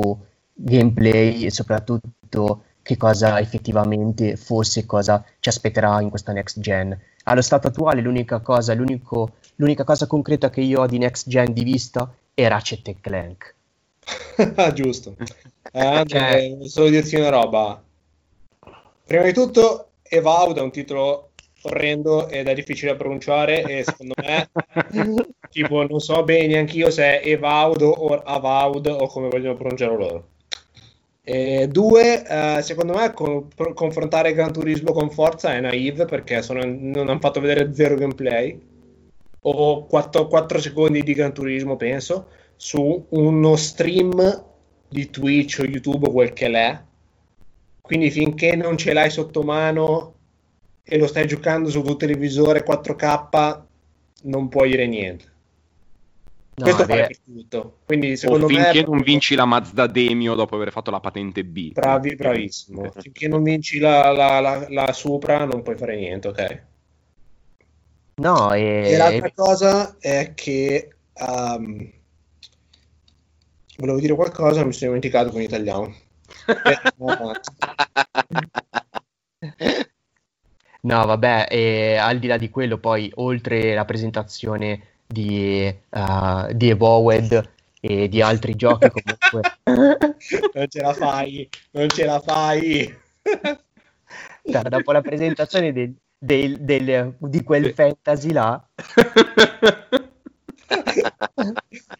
[0.53, 6.97] gameplay e soprattutto che cosa effettivamente fosse cosa ci aspetterà in questa next gen.
[7.23, 11.63] Allo stato attuale l'unica cosa, l'unica cosa concreta che io ho di next gen di
[11.63, 13.55] vista e Ratchet e Clank.
[14.55, 15.15] Ah, giusto.
[15.69, 16.57] Eh, cioè...
[16.61, 17.83] Solo dirti una roba.
[19.05, 21.31] Prima di tutto, Evaud è un titolo
[21.63, 24.49] orrendo ed è difficile da pronunciare e secondo me
[25.51, 29.97] tipo non so bene neanche io se è Evaud o Avaud o come vogliono pronunciarlo
[29.97, 30.27] loro.
[31.21, 36.61] E due, eh, secondo me con, confrontare Gran Turismo con Forza è naive perché sono,
[36.63, 38.57] non hanno fatto vedere zero gameplay
[39.49, 44.45] o 4, 4 secondi di Gran Turismo, penso, su uno stream
[44.89, 46.81] di Twitch o YouTube o quel che l'è.
[47.81, 50.15] Quindi finché non ce l'hai sotto mano
[50.83, 53.61] e lo stai giocando su tuo televisore 4K,
[54.23, 55.35] non puoi dire niente.
[56.55, 57.77] No, Questo vale per tutto.
[57.85, 61.45] Quindi, secondo o finché me, non vinci la Mazda Demio dopo aver fatto la patente
[61.45, 61.71] B.
[61.71, 62.91] Bravi, bravissimo.
[62.99, 66.61] finché non vinci la, la, la, la Supra, non puoi fare niente, ok?
[68.19, 68.93] No, e...
[68.93, 71.87] e l'altra cosa è che um,
[73.77, 75.95] volevo dire qualcosa, mi sono dimenticato con l'italiano.
[80.81, 86.69] no, vabbè, e al di là di quello, poi oltre la presentazione di, uh, di
[86.69, 89.41] Evolved e di altri giochi, comunque,
[90.55, 92.97] non ce la fai, non ce la fai.
[94.41, 98.65] dopo la presentazione del, del, del, di quel fantasy là.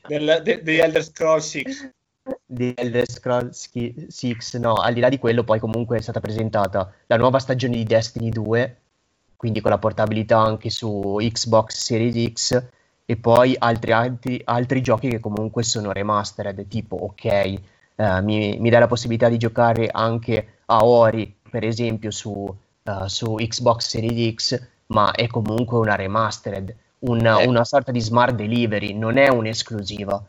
[0.08, 1.64] del, de, di Elder Scrolls 6.
[2.46, 3.70] Di Elder Scrolls
[4.08, 7.78] 6, no, al di là di quello poi comunque è stata presentata la nuova stagione
[7.78, 8.78] di Destiny 2,
[9.36, 12.66] quindi con la portabilità anche su Xbox Series X
[13.06, 17.62] e poi altri, altri, altri giochi che comunque sono remastered, tipo ok, eh,
[18.22, 22.54] mi, mi dà la possibilità di giocare anche a Ori, per esempio, su
[22.88, 27.48] uh, su Xbox Series X, ma è comunque una remastered, una, eh.
[27.48, 30.24] una sorta di smart delivery, non è un'esclusiva.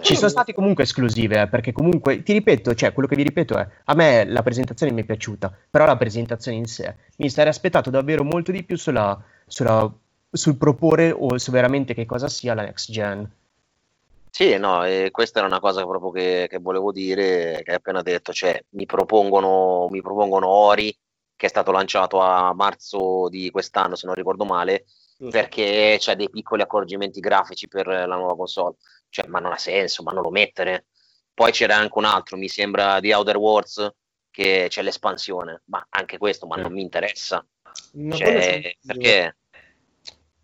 [0.00, 3.58] Ci sono stati comunque esclusive, eh, perché comunque, ti ripeto, cioè, quello che vi ripeto
[3.58, 7.50] è, a me la presentazione mi è piaciuta, però la presentazione in sé, mi sarei
[7.50, 9.92] aspettato davvero molto di più sulla, sulla,
[10.30, 13.28] sul proporre o su veramente che cosa sia la next gen.
[14.30, 18.00] Sì, no, e questa era una cosa proprio che, che volevo dire, che hai appena
[18.00, 20.96] detto, cioè mi propongono, mi propongono Ori,
[21.40, 24.84] che è stato lanciato a marzo di quest'anno, se non ricordo male,
[25.30, 28.76] perché c'è dei piccoli accorgimenti grafici per la nuova console
[29.08, 30.88] cioè, ma non ha senso, ma non lo mettere.
[31.32, 33.90] Poi c'era anche un altro, mi sembra di Outer Worlds,
[34.30, 37.42] che c'è l'espansione, ma anche questo, ma non mi interessa.
[37.92, 39.36] No, cioè, perché?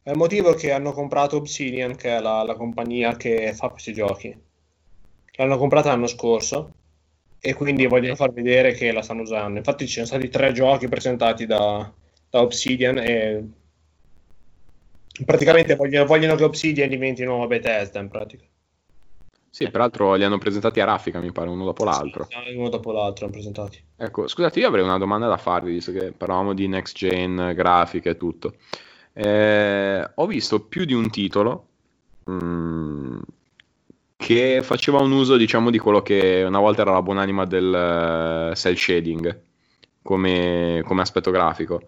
[0.02, 3.92] È il motivo che hanno comprato Obsidian, che è la, la compagnia che fa questi
[3.92, 4.34] giochi.
[5.32, 6.75] L'hanno comprata l'anno scorso
[7.38, 9.58] e quindi vogliono far vedere che la stanno usando.
[9.58, 11.92] Infatti ci sono stati tre giochi presentati da,
[12.28, 13.44] da Obsidian e
[15.24, 18.44] praticamente vogliono, vogliono, che Obsidian diventi nuova Bethesda in pratica.
[19.48, 22.28] Sì, peraltro li hanno presentati a raffica, mi pare, uno dopo l'altro.
[22.28, 23.82] Sì, uno dopo l'altro hanno presentati.
[23.96, 28.10] Ecco, scusate, io avrei una domanda da farvi, visto che parlavamo di next gen, grafiche
[28.10, 28.56] e tutto.
[29.14, 31.68] Eh, ho visto più di un titolo
[32.24, 33.18] mh, mm,
[34.16, 38.54] che faceva un uso, diciamo, di quello che una volta era la buonanima del uh,
[38.54, 39.40] cell shading
[40.02, 41.80] come, come aspetto grafico.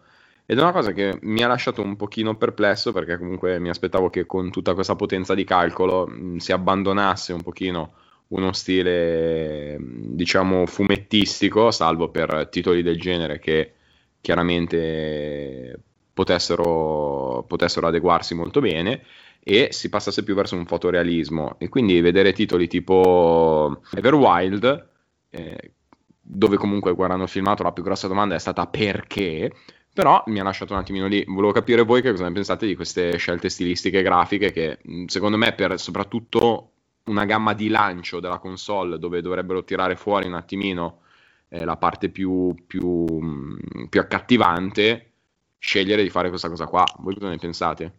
[0.51, 4.09] Ed è una cosa che mi ha lasciato un pochino perplesso perché comunque mi aspettavo
[4.09, 7.93] che con tutta questa potenza di calcolo mh, mm, si abbandonasse un pochino
[8.29, 13.75] uno stile mm, diciamo fumettistico, salvo per titoli del genere che
[14.21, 15.79] chiaramente
[16.15, 19.03] potessero, potessero adeguarsi molto bene
[19.49, 24.89] e si passasse più verso un fotorealismo e quindi vedere titoli tipo Everwild
[25.31, 25.73] eh,
[26.21, 29.51] dove comunque guardando il filmato la più grossa domanda è stata perché
[29.91, 31.25] però mi ha lasciato un attimino lì.
[31.27, 35.55] Volevo capire voi che cosa ne pensate di queste scelte stilistiche grafiche che secondo me
[35.55, 36.73] per soprattutto
[37.05, 41.01] una gamma di lancio della console dove dovrebbero tirare fuori un attimino
[41.49, 43.57] eh, la parte più, più,
[43.89, 45.13] più accattivante,
[45.57, 46.85] scegliere di fare questa cosa qua.
[46.99, 47.93] Voi cosa ne pensate?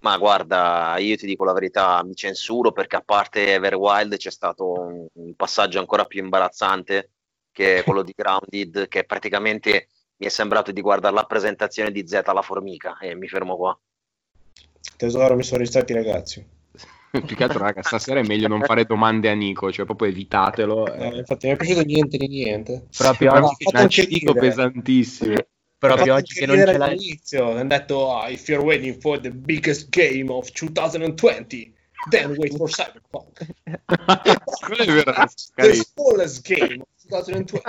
[0.00, 4.72] Ma guarda, io ti dico la verità, mi censuro perché a parte Everwild c'è stato
[4.72, 7.10] un, un passaggio ancora più imbarazzante
[7.52, 12.06] che è quello di Grounded, che praticamente mi è sembrato di guardare la presentazione di
[12.06, 13.78] Z la formica e mi fermo qua.
[14.96, 16.46] Tesoro, mi sono ristretti ragazzi.
[17.10, 20.86] Più che altro, raga, stasera è meglio non fare domande a Nico, cioè proprio evitatelo.
[20.86, 22.86] No, infatti, mi è piaciuto niente di niente.
[22.96, 25.34] Proprio è un cedico pesantissimo.
[25.80, 26.90] Proprio oggi che non ce l'hai.
[26.90, 31.74] All'inizio hanno detto, oh, if you're waiting for the biggest game of 2020,
[32.10, 33.46] then wait for Cyberpunk.
[34.60, 35.12] Quello è vero.
[35.56, 37.62] the smallest game of 2020.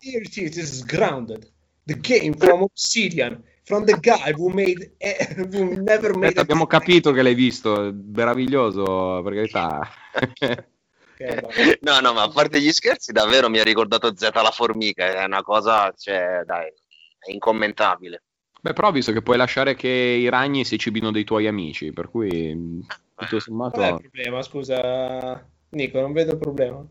[0.00, 1.50] Here it is, this is grounded
[1.86, 4.90] the game from Obsidian, from the guy who made
[5.36, 6.38] who never made.
[6.38, 9.88] abbiamo capito che l'hai visto, meraviglioso, per carità.
[11.80, 15.24] no, no, ma a parte gli scherzi, davvero mi ha ricordato Z la formica, è
[15.24, 16.72] una cosa, cioè, dai,
[17.24, 18.22] è incommentabile.
[18.60, 22.08] Beh, però visto che puoi lasciare che i ragni si cibino dei tuoi amici, per
[22.08, 22.82] cui
[23.14, 23.78] tutto sommato...
[23.78, 26.84] Qual è il problema, scusa Nico, non vedo il problema.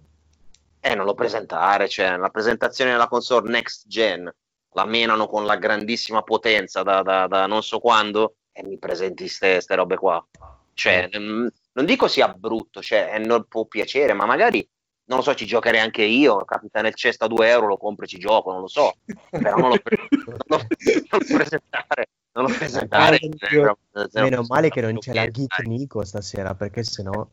[0.80, 4.32] Eh, non lo presentare, cioè, la presentazione della console next gen
[4.74, 9.24] la menano con la grandissima potenza da, da, da non so quando e mi presenti
[9.24, 10.26] queste robe qua.
[10.74, 14.68] Cioè, mm, non dico sia brutto, cioè, non può piacere, ma magari,
[15.06, 18.06] non lo so, ci giocherei anche io, capita nel cesto a 2 euro, lo compro
[18.06, 18.96] e ci gioco, non lo so,
[19.30, 19.80] però non lo,
[20.26, 22.10] non lo, non lo presentare.
[22.36, 23.20] Non lo presentare.
[23.38, 23.76] Cioè,
[24.14, 27.28] Meno male che non c'è la Geek Nico stasera, perché sennò...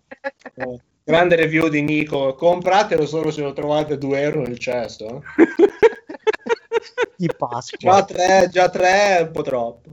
[0.55, 5.23] Eh, grande review di Nico, compratelo solo se lo trovate a 2 euro nel cesto.
[7.17, 7.79] Di Pasqua.
[7.79, 9.91] Già tre, già tre è un po' troppo.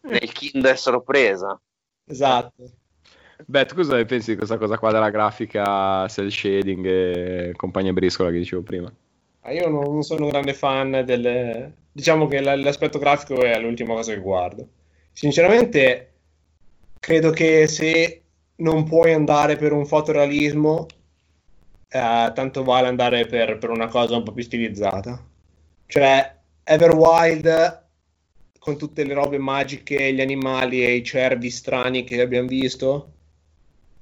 [0.00, 1.60] Nel Kinder sorpresa.
[2.06, 2.79] Esatto.
[3.46, 7.92] Beh, tu cosa ne pensi di questa cosa qua della grafica, cell shading e compagnia
[7.92, 8.92] briscola che dicevo prima?
[9.42, 11.72] Ah, io non, sono un grande fan del...
[11.92, 14.68] Diciamo che l'aspetto grafico è l'ultima cosa che guardo.
[15.12, 16.12] Sinceramente,
[17.00, 18.22] credo che se
[18.56, 20.86] non puoi andare per un fotorealismo,
[21.88, 25.20] eh, tanto vale andare per, per una cosa un po' più stilizzata.
[25.86, 27.88] Cioè, Everwild
[28.60, 33.12] con tutte le robe magiche, gli animali e i cervi strani che abbiamo visto,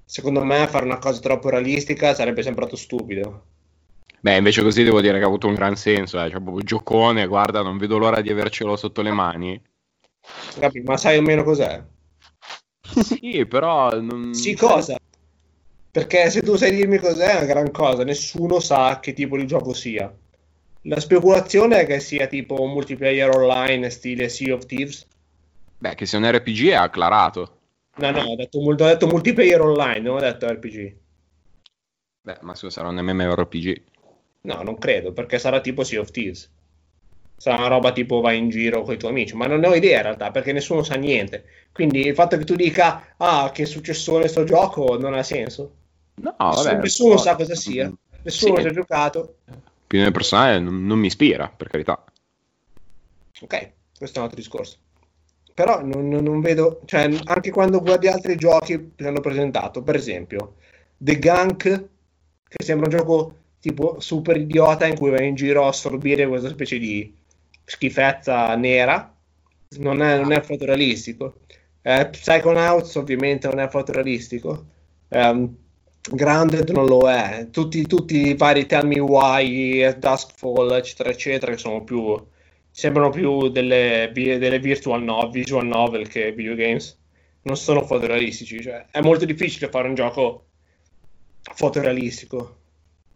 [0.08, 3.42] secondo me fare una cosa troppo realistica sarebbe sembrato stupido.
[4.20, 6.30] Beh, invece così devo dire che ha avuto un gran senso, eh.
[6.30, 9.62] cioè proprio giocone, guarda, non vedo l'ora di avercelo sotto le mani.
[10.58, 11.84] Capi, ma sai almeno cos'è?
[12.80, 14.00] Sì, però...
[14.00, 14.32] Non...
[14.32, 14.98] Sì, cosa?
[15.90, 19.46] Perché se tu sai dirmi cos'è è una gran cosa, nessuno sa che tipo di
[19.46, 20.12] gioco sia.
[20.82, 25.06] La speculazione è che sia tipo un multiplayer online stile Sea of Thieves.
[25.76, 27.57] Beh, che sia un RPG è acclarato.
[27.98, 30.96] No, no, ho detto, ho detto multiplayer online, non ho detto RPG.
[32.20, 33.82] Beh, ma sarà un MMORPG.
[34.42, 36.50] No, non credo, perché sarà tipo Sea of Thieves.
[37.36, 39.74] Sarà una roba tipo vai in giro con i tuoi amici, ma non ne ho
[39.74, 41.44] idea in realtà, perché nessuno sa niente.
[41.72, 45.72] Quindi il fatto che tu dica, ah, che successore sto gioco, non ha senso.
[46.16, 46.76] No, vabbè.
[46.76, 47.24] Nessuno so.
[47.24, 47.92] sa cosa sia,
[48.22, 48.62] nessuno sì.
[48.62, 49.36] ci ha giocato.
[49.84, 52.04] Opinione personale non, non mi ispira, per carità.
[53.40, 54.78] Ok, questo è un altro discorso
[55.58, 60.54] però non, non, vedo, cioè anche quando guardi altri giochi che hanno presentato, per esempio
[60.96, 61.62] The Gunk,
[62.46, 66.50] che sembra un gioco tipo super idiota in cui vai in giro a assorbire questa
[66.50, 67.12] specie di
[67.64, 69.12] schifezza nera,
[69.78, 71.40] non è, non è fotorealistico.
[71.82, 74.64] Eh, Psychonauts ovviamente non è fotorealistico.
[75.08, 75.56] Um,
[76.08, 77.48] Grounded non lo è.
[77.50, 82.16] Tutti, tutti i vari Tell Me Why, Duskfall, eccetera, eccetera, che sono più
[82.78, 86.96] sembrano più delle, delle virtual novel, visual novel che videogames.
[87.42, 90.44] Non sono fotorealistici, cioè è molto difficile fare un gioco
[91.42, 92.56] fotorealistico.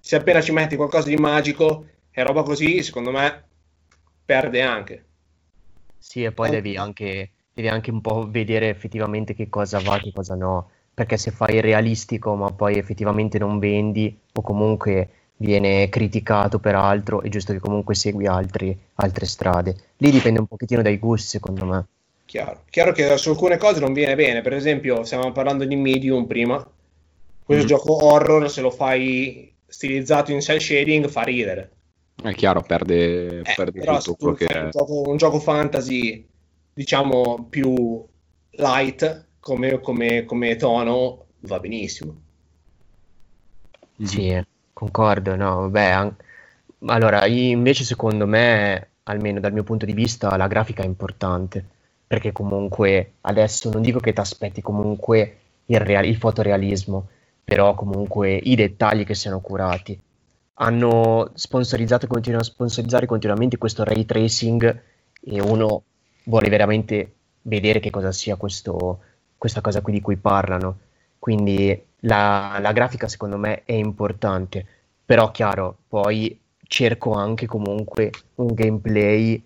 [0.00, 3.44] Se appena ci metti qualcosa di magico e roba così, secondo me
[4.24, 5.04] perde anche.
[5.96, 6.52] Sì, e poi oh.
[6.52, 10.70] devi, anche, devi anche un po' vedere effettivamente che cosa va, che cosa no.
[10.92, 15.08] Perché se fai il realistico ma poi effettivamente non vendi o comunque
[15.42, 19.76] viene criticato per altro, è giusto che comunque segui altri, altre strade.
[19.98, 21.86] Lì dipende un pochettino dai gusti, secondo me.
[22.24, 22.62] Chiaro.
[22.70, 26.66] Chiaro che su alcune cose non viene bene, per esempio, stiamo parlando di Medium prima,
[27.44, 27.68] questo mm.
[27.68, 31.70] gioco horror, se lo fai stilizzato in cell shading, fa ridere.
[32.22, 36.24] È chiaro, perde, eh, perde tutto quello che un gioco, un gioco fantasy,
[36.72, 38.02] diciamo, più
[38.52, 42.14] light come, come, come tono, va benissimo.
[44.02, 44.46] Sì, eh.
[44.82, 46.12] Concordo, no, vabbè,
[46.86, 51.64] allora, invece secondo me, almeno dal mio punto di vista, la grafica è importante,
[52.04, 57.06] perché comunque adesso non dico che ti aspetti comunque il, real- il fotorealismo,
[57.44, 59.96] però comunque i dettagli che siano curati.
[60.54, 64.82] Hanno sponsorizzato e continuano a sponsorizzare continuamente questo ray tracing
[65.20, 65.84] e uno
[66.24, 67.12] vuole veramente
[67.42, 68.98] vedere che cosa sia questo,
[69.38, 70.78] questa cosa qui di cui parlano.
[71.20, 74.64] Quindi la, la grafica secondo me è importante,
[75.04, 79.42] però chiaro, poi cerco anche comunque un gameplay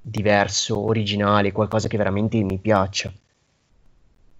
[0.00, 3.12] diverso, originale, qualcosa che veramente mi piaccia.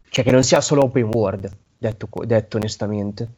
[0.09, 3.28] Cioè che non sia solo open world, detto, detto onestamente.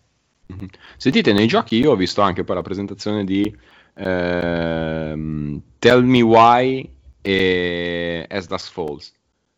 [0.52, 0.66] Mm-hmm.
[0.96, 3.57] Sentite, nei giochi io ho visto anche poi la presentazione di
[3.94, 6.90] ehm, Tell Me Why
[7.22, 9.14] e As Dust Falls.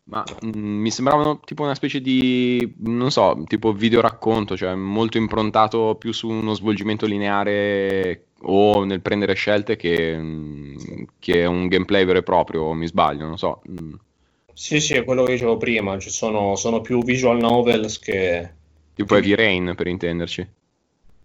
[0.09, 4.73] Ma mh, mm, mi sembravano tipo una specie di, non so, tipo video racconto, cioè
[4.73, 11.45] molto improntato più su uno svolgimento lineare o nel prendere scelte che, mh, mm, che
[11.45, 13.61] un gameplay vero e proprio, mi sbaglio, non so.
[13.69, 13.93] Mm.
[14.53, 18.49] Sì, sì, è quello che dicevo prima, cioè sono, sono, più visual novels che...
[18.95, 20.41] Tipo Heavy Rain, per intenderci.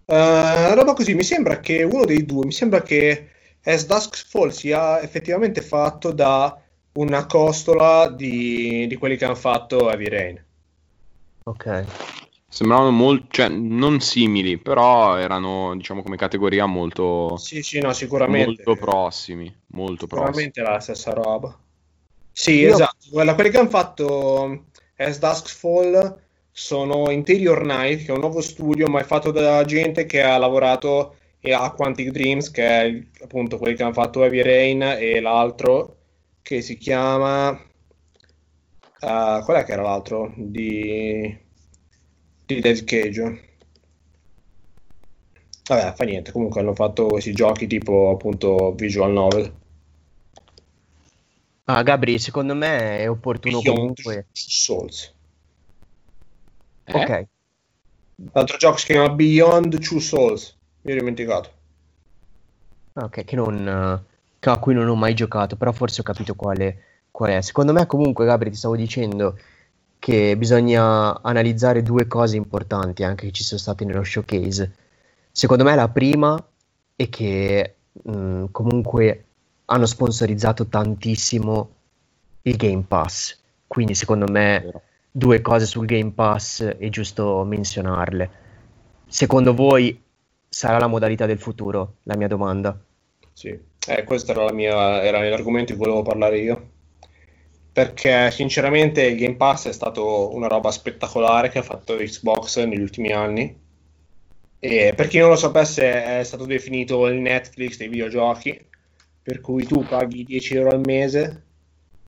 [0.05, 3.29] Uh, roba così, mi sembra che uno dei due, mi sembra che
[3.63, 6.62] As Dusk Fall sia effettivamente fatto da
[6.95, 10.45] una costola di, di quelli che hanno fatto Heavy Rain.
[11.45, 11.85] Ok.
[12.49, 17.37] Sembravano molto, cioè non simili, però erano, diciamo, come categoria molto...
[17.39, 18.63] Sì, sì, no, sicuramente.
[18.65, 20.67] Molto prossimi, molto sicuramente prossimi.
[20.67, 21.59] la stessa roba.
[22.31, 22.75] Sì, Io...
[22.75, 23.07] esatto.
[23.11, 24.65] Guarda, quelli che hanno fatto
[24.97, 26.21] As Dusk Fall
[26.51, 30.37] sono Interior Night, che è un nuovo studio, ma è fatto da gente che ha
[30.37, 36.02] lavorato a Quantic Dreams, che è appunto quelli che hanno fatto Heavy Rain, e l'altro
[36.43, 37.51] che si chiama...
[39.01, 40.33] Uh, qual è che era l'altro?
[40.37, 41.37] Di,
[42.45, 43.51] di Dead Cage.
[45.65, 49.61] Vabbè, fa niente, comunque hanno fatto questi giochi tipo appunto visual novel.
[51.65, 54.27] Ah, Gabri, secondo me è opportuno Beyond comunque...
[54.33, 55.15] Souls.
[56.85, 57.01] Eh?
[57.01, 57.27] Ok.
[58.33, 60.59] L'altro gioco si chiama Beyond Two Souls.
[60.83, 61.51] Mi ho dimenticato.
[62.95, 64.05] Ah, ok, che non
[64.51, 67.41] a cui non ho mai giocato, però forse ho capito quale, qual è.
[67.41, 69.39] Secondo me comunque, Gabri, ti stavo dicendo
[69.99, 74.73] che bisogna analizzare due cose importanti anche che ci sono state nello showcase.
[75.31, 76.45] Secondo me la prima
[76.97, 79.25] è che mh, comunque
[79.67, 81.71] hanno sponsorizzato tantissimo
[82.43, 83.39] il Game Pass,
[83.69, 84.73] quindi secondo me
[85.11, 88.31] due cose sul Game Pass è giusto menzionarle.
[89.07, 90.03] Secondo voi
[90.49, 91.97] sarà la modalità del futuro?
[92.03, 92.77] La mia domanda.
[93.33, 93.57] Sì,
[93.89, 96.71] eh, questo era, mia, era l'argomento di cui volevo parlare io.
[97.73, 102.81] Perché sinceramente il Game Pass è stato una roba spettacolare che ha fatto Xbox negli
[102.81, 103.61] ultimi anni.
[104.59, 108.59] E per chi non lo sapesse, è stato definito il Netflix dei videogiochi,
[109.23, 111.45] per cui tu paghi 10 euro al mese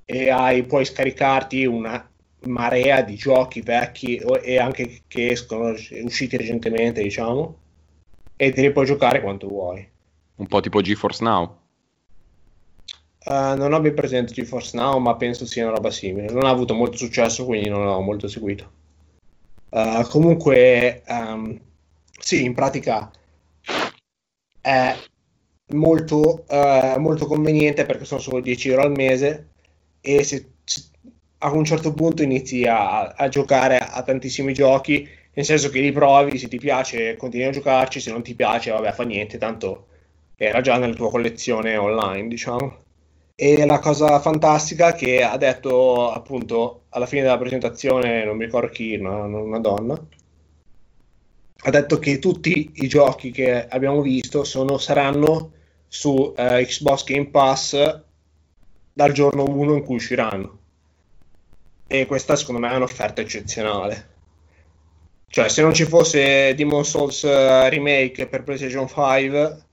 [0.04, 2.08] e hai, puoi scaricarti una
[2.46, 7.58] marea di giochi vecchi e anche che escono, usciti recentemente, diciamo,
[8.36, 9.88] e te li puoi giocare quanto vuoi.
[10.36, 11.62] Un po' tipo GeForce Now.
[13.26, 16.30] Uh, non ho ben presente GeForce Now, ma penso sia una roba simile.
[16.30, 18.70] Non ha avuto molto successo, quindi non l'ho molto seguito.
[19.70, 21.58] Uh, comunque, um,
[22.20, 23.10] sì, in pratica
[24.60, 24.96] è
[25.72, 29.48] molto, uh, molto conveniente perché sono solo 10 euro al mese
[30.00, 30.82] e se, se
[31.38, 35.92] a un certo punto inizi a, a, giocare a tantissimi giochi, nel senso che li
[35.92, 39.86] provi, se ti piace continui a giocarci, se non ti piace vabbè fa niente, tanto
[40.36, 42.82] era già nella tua collezione online, diciamo.
[43.36, 48.68] E la cosa fantastica che ha detto appunto alla fine della presentazione, non mi ricordo
[48.68, 50.00] chi, una, una donna,
[51.66, 55.52] ha detto che tutti i giochi che abbiamo visto sono, saranno
[55.88, 58.02] su eh, Xbox Game Pass
[58.92, 60.58] dal giorno 1 in cui usciranno.
[61.86, 64.12] E questa secondo me è un'offerta eccezionale.
[65.26, 69.63] Cioè, se non ci fosse Demon Souls uh, Remake per PlayStation 5,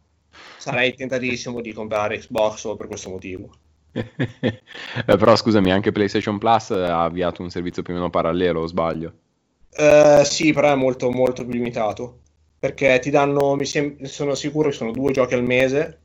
[0.62, 3.49] sarei tentatissimo di comprare Xbox solo per questo motivo.
[3.91, 4.62] eh,
[5.03, 9.14] però scusami, anche PlayStation Plus ha avviato un servizio più o meno parallelo, o sbaglio?
[9.76, 12.20] Uh, sì, però è molto, molto più limitato.
[12.59, 16.01] Perché ti danno, mi sem- sono sicuro che sono due giochi al mese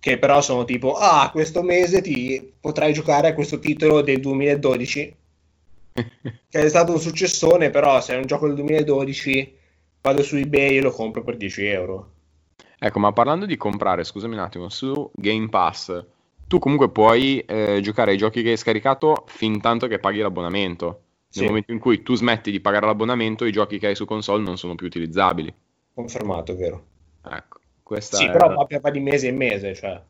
[0.00, 5.16] che però sono tipo, ah, questo mese ti potrai giocare a questo titolo del 2012,
[5.92, 9.58] che è stato un successone, però se è un gioco del 2012
[10.00, 12.10] vado su eBay e lo compro per 10 euro.
[12.82, 16.02] Ecco, ma parlando di comprare, scusami un attimo, su Game Pass,
[16.48, 20.86] tu comunque puoi eh, giocare ai giochi che hai scaricato fin tanto che paghi l'abbonamento.
[20.86, 21.44] Nel sì.
[21.44, 24.56] momento in cui tu smetti di pagare l'abbonamento, i giochi che hai su console non
[24.56, 25.54] sono più utilizzabili.
[25.92, 26.84] Confermato, vero.
[27.22, 27.58] Ecco.
[27.82, 28.30] Questa sì, è...
[28.30, 30.00] però va di mese in mese, cioè.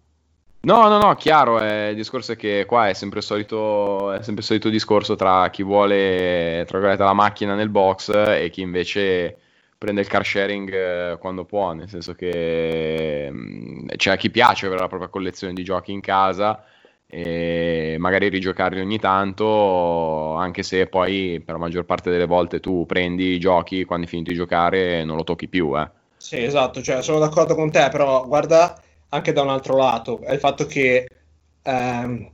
[0.60, 4.22] No, no, no, chiaro, eh, il discorso è che qua è sempre il solito, è
[4.22, 9.38] sempre il solito discorso tra chi vuole, tra la macchina nel box e chi invece
[9.80, 14.82] prende il car sharing eh, quando può, nel senso che mm, c'è chi piace avere
[14.82, 16.62] la propria collezione di giochi in casa
[17.06, 22.84] e magari rigiocarli ogni tanto, anche se poi per la maggior parte delle volte tu
[22.84, 25.90] prendi i giochi quando hai finito di giocare e non lo tocchi più, eh.
[26.18, 28.78] Sì, esatto, cioè, sono d'accordo con te, però guarda
[29.08, 31.08] anche da un altro lato, è il fatto che
[31.62, 32.30] ehm,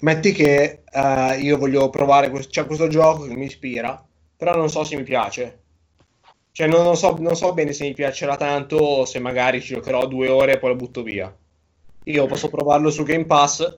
[0.00, 4.04] metti che eh, io voglio provare questo, c'è questo gioco che mi ispira,
[4.36, 5.63] però non so se mi piace.
[6.56, 9.74] Cioè, non, non, so, non so bene se mi piacerà tanto o se magari ci
[9.74, 11.36] giocherò due ore e poi lo butto via.
[12.04, 13.76] Io posso provarlo su Game Pass,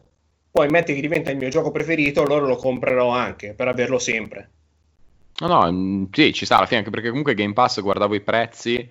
[0.50, 4.50] poi metti che diventa il mio gioco preferito, allora lo comprerò anche per averlo sempre.
[5.38, 8.20] No, no, mm, sì, ci sta alla fine, anche perché comunque Game Pass guardavo i
[8.20, 8.90] prezzi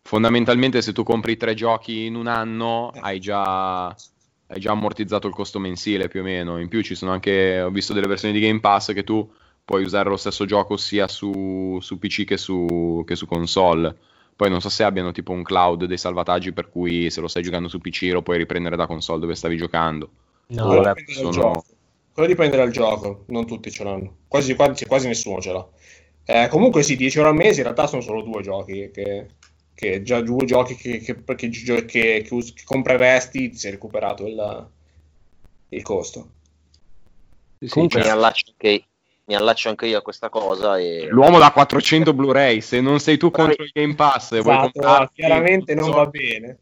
[0.00, 3.00] fondamentalmente se tu compri tre giochi in un anno eh.
[3.02, 6.58] hai già, hai già ammortizzato il costo mensile più o meno.
[6.58, 9.30] In più ci sono anche, ho visto delle versioni di Game Pass che tu
[9.66, 13.94] puoi usare lo stesso gioco sia su, su PC che su, che su, console.
[14.36, 17.42] Poi non so se abbiano tipo un cloud dei salvataggi per cui se lo stai
[17.42, 20.08] giocando su PC lo puoi riprendere da console dove stavi giocando.
[20.48, 21.64] No, Quello, dipende sono...
[22.12, 24.16] Quello dipende dal gioco, non tutti ce l'hanno.
[24.28, 25.66] Quasi, quasi, quasi nessuno ce l'ha.
[26.24, 29.26] Eh, comunque sì, 10 euro al mese in realtà sono solo due giochi che
[29.76, 34.68] che già due giochi che, che, che, che, che compreresti ti sei recuperato il,
[35.68, 36.30] il costo.
[37.58, 38.84] Sì, Comunque mi allaccio, anche,
[39.26, 40.78] mi allaccio, anche, io a questa cosa.
[40.78, 41.06] E...
[41.08, 45.22] L'uomo da 400 Blu-ray, se non sei tu contro il Game Pass, esatto, vuoi comprarti,
[45.22, 46.58] chiaramente non va bene.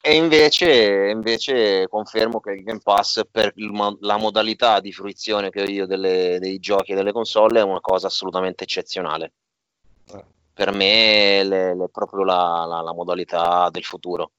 [0.00, 5.62] E invece, invece, confermo che il Game Pass per il, la modalità di fruizione che
[5.62, 9.32] ho io delle, dei giochi e delle console è una cosa assolutamente eccezionale.
[10.14, 14.32] Eh per me è proprio la, la, la, modalità del futuro.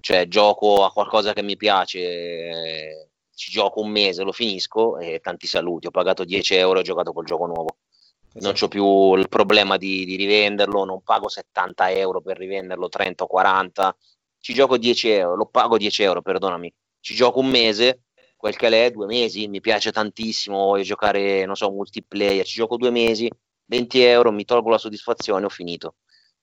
[0.00, 3.09] Cioè, gioco a qualcosa che mi piace, eh,
[3.40, 5.86] ci gioco un mese, lo finisco e tanti saluti.
[5.86, 7.78] Ho pagato 10 euro e ho giocato col gioco nuovo.
[8.34, 8.44] Esatto.
[8.44, 13.24] Non ho più il problema di, di, rivenderlo, non pago 70 euro per rivenderlo, 30
[13.24, 13.96] o 40.
[14.40, 16.70] Ci gioco 10 euro, lo pago 10 euro, perdonami.
[17.00, 18.02] Ci gioco un mese,
[18.36, 22.76] quel che l'è, due mesi, mi piace tantissimo, voglio giocare, non so, multiplayer, ci gioco
[22.76, 23.30] due mesi,
[23.64, 25.94] 20 euro, mi tolgo la soddisfazione, ho finito.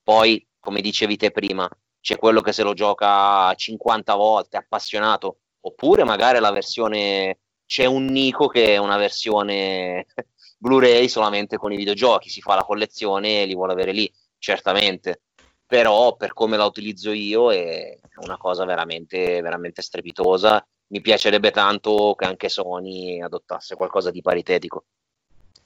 [0.01, 1.69] Poi, come dicevi te prima,
[2.01, 8.05] c'è quello che se lo gioca 50 volte, appassionato, oppure magari la versione, c'è un
[8.05, 10.05] Nico che è una versione
[10.57, 15.21] Blu-ray solamente con i videogiochi, si fa la collezione e li vuole avere lì, certamente.
[15.65, 20.65] Però per come la utilizzo io è una cosa veramente, veramente strepitosa.
[20.87, 24.85] Mi piacerebbe tanto che anche Sony adottasse qualcosa di paritetico.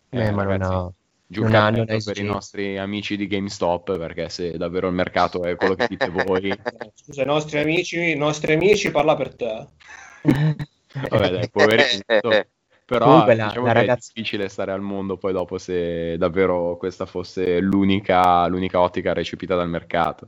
[0.10, 0.94] Eh, ma non
[1.32, 5.76] giù non per i nostri amici di GameStop perché se davvero il mercato è quello
[5.76, 6.52] che dite voi.
[6.94, 9.68] Scusa i nostri amici i nostri amici parla per te.
[11.10, 12.02] Vabbè dai poverini
[12.92, 14.10] Però Comunque la, diciamo la ragazza...
[14.10, 19.56] è difficile stare al mondo poi dopo se davvero questa fosse l'unica, l'unica ottica recepita
[19.56, 20.28] dal mercato.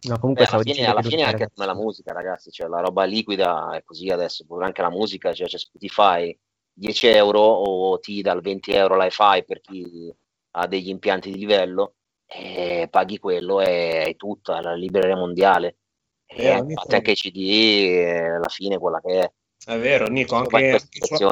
[0.00, 3.04] No, comunque Beh, alla fine, alla fine anche come la musica, ragazzi, cioè la roba
[3.04, 6.34] liquida è così adesso, pure anche la musica, cioè c'è Spotify
[6.78, 10.14] 10 euro o ti dà il 20 euro l'iFi per chi
[10.52, 11.94] ha degli impianti di livello
[12.26, 15.76] e paghi quello e è tutto, è la libreria mondiale.
[16.26, 19.32] E eh, infatti anche i CD alla fine quella che è.
[19.64, 21.28] È vero, Nico, anche, su...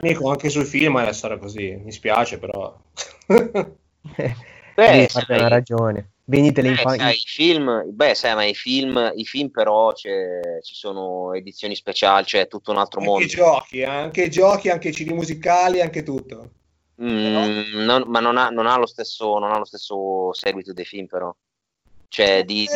[0.00, 2.76] Nico, anche sui film è la storia così, mi spiace però.
[4.76, 6.15] Beh, hai ragione.
[6.28, 11.32] Venite le infa- i film, beh, sai, ma i film, i film però ci sono
[11.34, 13.26] edizioni speciali, cioè tutto un altro anche mondo.
[13.26, 16.50] I giochi, anche i giochi, anche i CD musicali, anche tutto.
[17.00, 21.06] Mm, non, ma non ha, non, ha stesso, non ha, lo stesso, seguito dei film,
[21.06, 21.32] però.
[22.08, 22.66] Cioè, di,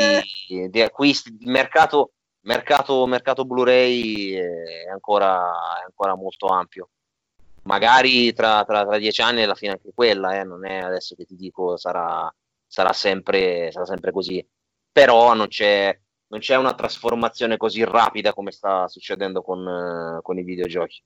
[0.47, 6.91] di, di acquisti, il mercato, mercato, mercato Blu-ray è ancora, è ancora molto ampio
[7.63, 11.25] magari tra, tra, tra, dieci anni alla fine anche quella, eh, non è adesso che
[11.25, 12.33] ti dico sarà,
[12.71, 14.47] sarà, sempre, sarà sempre così,
[14.93, 15.99] però non c'è,
[16.29, 21.03] non c'è, una trasformazione così rapida come sta succedendo con, uh, con i videogiochi.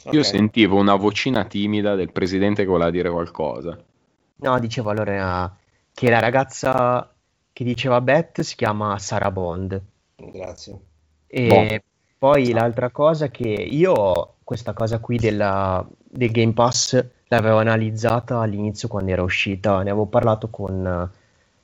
[0.00, 0.12] Okay.
[0.12, 3.82] Io sentivo una vocina timida del presidente che voleva dire qualcosa.
[4.36, 5.56] No, dicevo allora
[5.92, 7.12] che la ragazza
[7.52, 9.80] che diceva Beth si chiama Sara Bond.
[10.14, 10.78] Grazie.
[11.26, 11.78] E bon.
[12.18, 18.88] poi l'altra cosa che io questa cosa qui della, del Game Pass l'avevo analizzata all'inizio
[18.88, 21.10] quando era uscita, ne avevo parlato con,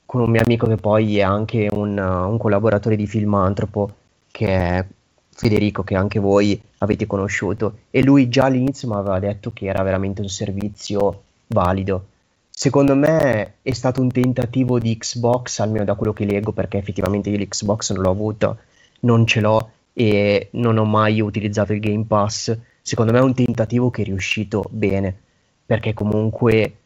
[0.04, 3.94] con un mio amico che poi è anche un, un, collaboratore di Filmantropo,
[4.30, 4.86] che è
[5.30, 9.82] Federico, che anche voi avete conosciuto, e lui già all'inizio mi aveva detto che era
[9.82, 12.06] veramente un servizio valido.
[12.50, 17.30] Secondo me è stato un tentativo di Xbox, almeno da quello che leggo, perché effettivamente
[17.30, 18.58] io l'Xbox non l'ho avuto,
[19.00, 22.56] non ce l'ho e non ho mai utilizzato il Game Pass
[22.86, 25.16] secondo me è un tentativo che è riuscito bene,
[25.64, 26.76] perché comunque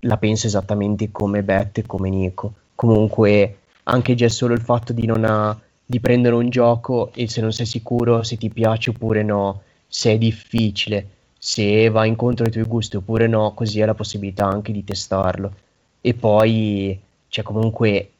[0.00, 2.52] la penso esattamente come Beth e come Nico.
[2.74, 7.52] Comunque anche già solo il fatto di, ha, di prendere un gioco e se non
[7.52, 12.64] sei sicuro se ti piace oppure no, se è difficile, se va incontro ai tuoi
[12.64, 15.52] gusti oppure no, così hai la possibilità anche di testarlo.
[16.00, 18.10] E poi, cioè comunque,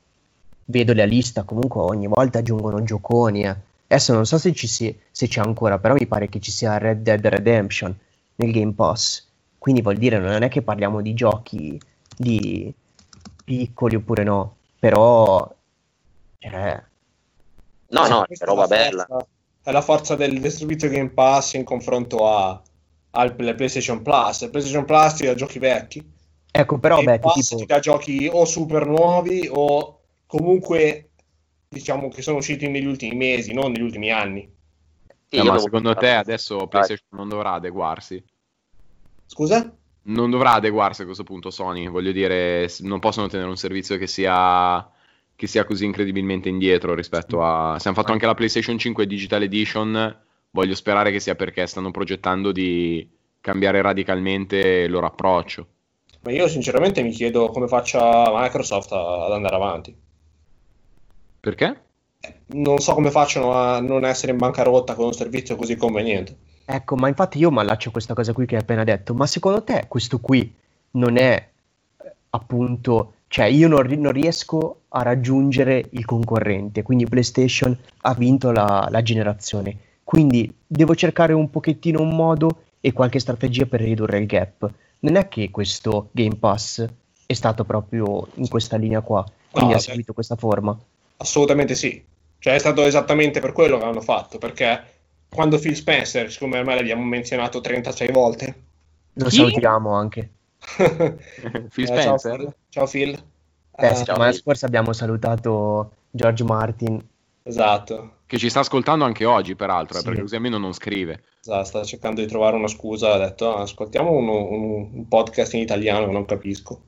[0.67, 3.57] vedo la lista, comunque ogni volta aggiungono gioconi, eh
[3.89, 6.77] Adesso non so se, ci si, se c'è ancora, però mi pare che ci sia
[6.79, 7.97] Red Dead Redemption
[8.37, 9.25] nel Game Pass.
[9.59, 11.81] Quindi vuol dire non è che parliamo di giochi
[12.17, 12.73] di
[13.45, 15.55] piccoli oppure no, però...
[16.39, 16.83] Cioè,
[17.89, 19.07] no, no, è roba bella.
[19.63, 22.61] È la forza del, del servizio Game Pass in confronto a,
[23.11, 24.43] al PlayStation Plus.
[24.43, 26.13] Il PlayStation Plus ti dà giochi vecchi.
[26.51, 27.57] Ecco, però, beh, tipo...
[27.57, 31.06] ti dà giochi o super nuovi o comunque
[31.77, 34.51] diciamo che sono usciti negli ultimi mesi, non negli ultimi anni.
[35.29, 38.23] Sì, ma secondo te adesso PlayStation non dovrà adeguarsi?
[39.27, 39.75] Scusa?
[40.03, 44.07] Non dovrà adeguarsi a questo punto Sony, voglio dire, non possono tenere un servizio che
[44.07, 44.89] sia,
[45.35, 47.77] che sia così incredibilmente indietro rispetto a...
[47.79, 50.21] Se hanno fatto anche la PlayStation 5 Digital Edition,
[50.51, 53.09] voglio sperare che sia perché stanno progettando di
[53.41, 55.67] cambiare radicalmente il loro approccio.
[56.23, 60.05] Ma io sinceramente mi chiedo come faccia Microsoft ad andare avanti.
[61.47, 61.81] Perché?
[62.47, 66.37] Non so come facciano a non essere in bancarotta con un servizio così conveniente.
[66.65, 69.15] Ecco, ma infatti io mi allaccio a questa cosa qui che hai appena detto.
[69.15, 70.53] Ma secondo te questo qui
[70.93, 71.49] non è
[72.03, 78.51] eh, appunto cioè io non, non, riesco a raggiungere il concorrente, quindi PlayStation ha vinto
[78.51, 84.19] la, la, generazione, quindi devo cercare un pochettino un modo e qualche strategia per ridurre
[84.19, 84.69] il gap.
[85.01, 86.85] Non è che questo Game Pass
[87.25, 90.77] è stato proprio in questa linea qua, quindi no, ha seguito questa forma.
[91.19, 92.05] Assolutamente sì.
[92.39, 94.95] Cioè è stato esattamente per quello che hanno fatto, perché
[95.29, 98.55] quando Phil Spencer, siccome ormai l'abbiamo menzionato 36 volte,
[99.15, 100.31] lo salutiamo anche.
[100.77, 102.19] Phil Spencer.
[102.19, 102.55] ciao, Phil.
[102.69, 103.23] Ciao Phil.
[103.79, 107.05] Eh, uh, settimana scorsa abbiamo salutato George Martin.
[107.43, 108.13] Esatto.
[108.27, 110.07] Che ci sta ascoltando anche oggi, peraltro, eh, sì.
[110.07, 111.23] perché così almeno non scrive.
[111.41, 115.55] Esatto, sta cercando di trovare una scusa, ha detto ah, ascoltiamo un, un, un podcast
[115.55, 116.81] in italiano che non capisco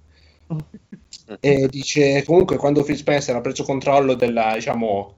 [1.41, 5.17] e dice comunque quando Phil Spencer ha preso controllo della, diciamo,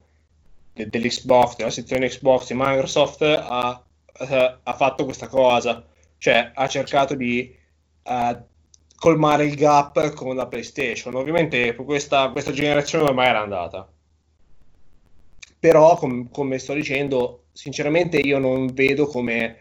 [0.73, 3.83] de- dell'Xbox, della sezione Xbox di Microsoft, ha,
[4.19, 5.85] uh, ha, fatto questa cosa,
[6.19, 7.55] cioè ha cercato di
[8.05, 8.37] uh,
[8.97, 11.15] colmare il gap con la PlayStation.
[11.15, 13.89] Ovviamente questa, questa generazione ormai era andata.
[15.59, 19.57] Però, com- come sto dicendo, sinceramente io non vedo come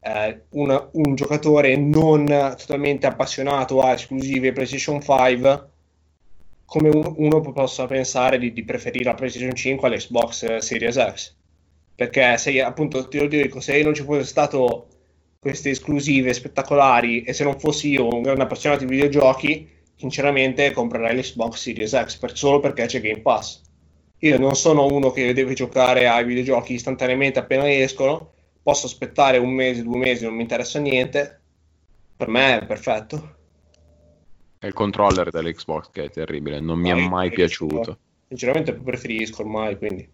[0.00, 5.69] eh, una, un giocatore non totalmente appassionato a esclusive PlayStation 5
[6.70, 11.34] come un, uno possa pensare di, di, preferire la PlayStation 5 all'Xbox Series X
[11.96, 14.86] perché se appunto ti lo dico, se non ci fosse stato
[15.40, 21.16] queste esclusive spettacolari e se non fossi io un grande appassionato di videogiochi, sinceramente comprerei
[21.16, 23.60] l'Xbox Series X per, solo perché c'è Game Pass.
[24.20, 29.50] Io non sono uno che deve giocare ai videogiochi istantaneamente appena escono, posso aspettare un
[29.50, 31.40] mese, due mesi, non mi interessa niente.
[32.16, 33.39] Per me è perfetto.
[34.60, 37.96] È il controller dell'Xbox che è terribile, non mi no, è mai piaciuto.
[38.28, 40.06] Sinceramente preferisco ormai, quindi.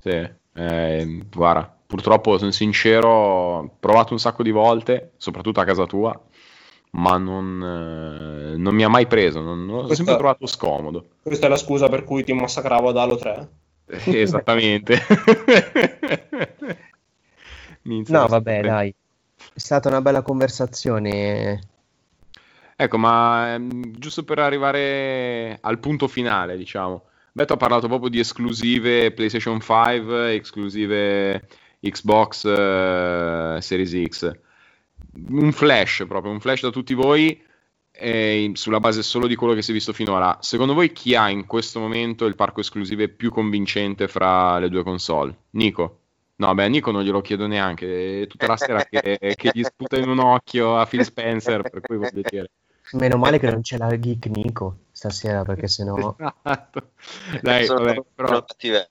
[0.00, 5.86] Sì, eh, guarda, purtroppo sono sincero, ho provato un sacco di volte, soprattutto a casa
[5.86, 6.20] tua,
[6.90, 11.10] ma non, eh, non mi ha mai preso, non, non l'ho sempre trovato scomodo.
[11.22, 13.48] Questa è la scusa per cui ti massacravo ad Halo 3?
[14.10, 14.98] Esattamente.
[17.84, 18.92] no, vabbè, dai.
[19.54, 21.60] È stata una bella conversazione.
[22.80, 27.06] Ecco, ma ehm, giusto per arrivare al punto finale, diciamo.
[27.32, 31.48] Beto ha parlato proprio di esclusive PlayStation 5, esclusive
[31.80, 34.30] Xbox uh, Series X.
[35.28, 37.42] Un flash proprio, un flash da tutti voi
[37.90, 40.38] eh, sulla base solo di quello che si è visto finora.
[40.40, 44.84] Secondo voi chi ha in questo momento il parco esclusive più convincente fra le due
[44.84, 45.36] console?
[45.50, 46.02] Nico?
[46.36, 49.96] No, beh, Nico non glielo chiedo neanche, è tutta la sera che, che gli sputa
[49.96, 52.50] in un occhio a Phil Spencer, per cui voglio dire.
[52.92, 56.16] Meno male che non c'è la geek Nico stasera, perché sennò...
[56.18, 56.90] Esatto.
[57.40, 58.44] Dai, vabbè, però...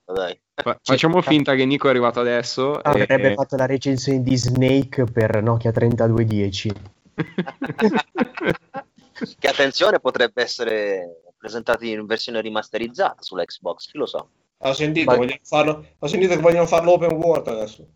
[0.06, 0.40] dai.
[0.54, 2.80] Fa- facciamo finta che Nico è arrivato adesso.
[2.80, 3.02] Ah, e...
[3.02, 6.74] Avrebbe fatto la recensione di Snake per Nokia 3210.
[9.40, 14.26] che attenzione potrebbe essere presentato in versione rimasterizzata sull'Xbox, chi lo sa.
[14.60, 15.26] Ho sentito, Ma...
[15.44, 17.88] farlo, ho sentito che vogliono farlo open world adesso.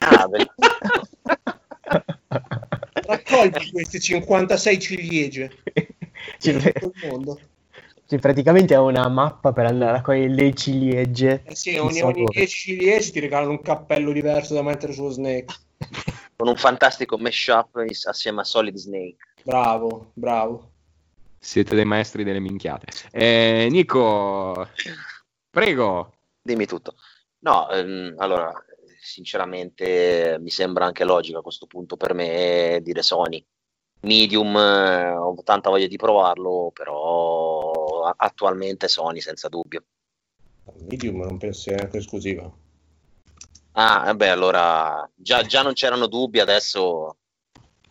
[0.00, 0.28] Ah,
[3.42, 5.50] Raccogli queste 56 ciliegie.
[6.38, 6.72] Cioè,
[8.06, 11.42] cioè, praticamente è una mappa per andare a raccogliere le ciliegie.
[11.44, 15.54] Eh sì, ogni, ogni 10 ciliegie ti regalano un cappello diverso da mettere sullo Snake.
[16.36, 19.16] Con un fantastico mashup assieme a Solid Snake.
[19.42, 20.70] Bravo, bravo.
[21.38, 22.86] Siete dei maestri delle minchiate.
[23.10, 24.66] Eh, Nico,
[25.50, 26.12] Prego.
[26.42, 26.96] Dimmi tutto.
[27.40, 28.52] No, ehm, allora,
[29.04, 33.44] sinceramente mi sembra anche logico a questo punto per me dire Sony.
[34.00, 39.84] Medium, eh, ho tanta voglia di provarlo, però attualmente Sony senza dubbio.
[40.88, 42.50] Medium non penso sia neanche esclusiva.
[43.72, 47.16] Ah, beh, allora già, già non c'erano dubbi, adesso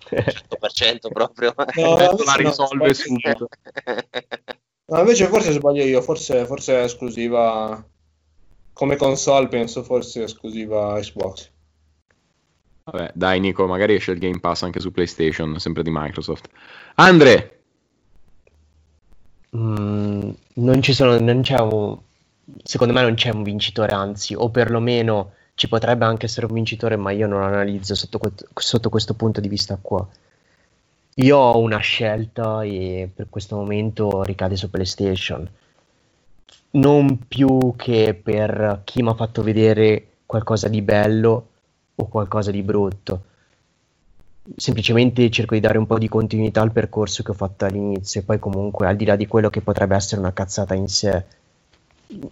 [0.10, 1.54] 100% proprio.
[1.76, 1.96] No,
[2.26, 3.48] la risolve subito.
[4.86, 7.84] No, invece forse sbaglio io, forse, forse è esclusiva
[8.74, 11.52] come console, penso forse esclusiva Xbox.
[12.86, 16.50] Vabbè, dai Nico, magari esce il Game Pass anche su PlayStation, sempre di Microsoft.
[16.96, 17.60] Andre!
[19.56, 21.98] Mm, non ci sono, non c'è un,
[22.64, 26.96] secondo me non c'è un vincitore, anzi, o perlomeno ci potrebbe anche essere un vincitore,
[26.96, 28.20] ma io non lo analizzo sotto,
[28.56, 30.06] sotto questo punto di vista qua.
[31.18, 35.48] Io ho una scelta e per questo momento ricade su PlayStation.
[36.76, 41.48] Non più che per chi mi ha fatto vedere qualcosa di bello
[41.94, 43.26] o qualcosa di brutto.
[44.56, 48.24] Semplicemente cerco di dare un po' di continuità al percorso che ho fatto all'inizio e
[48.24, 51.24] poi comunque al di là di quello che potrebbe essere una cazzata in sé,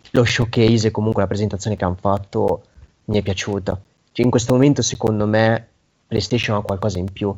[0.10, 2.64] lo showcase e comunque la presentazione che hanno fatto
[3.06, 3.80] mi è piaciuta.
[4.12, 5.68] Cioè, in questo momento secondo me
[6.08, 7.34] PlayStation ha qualcosa in più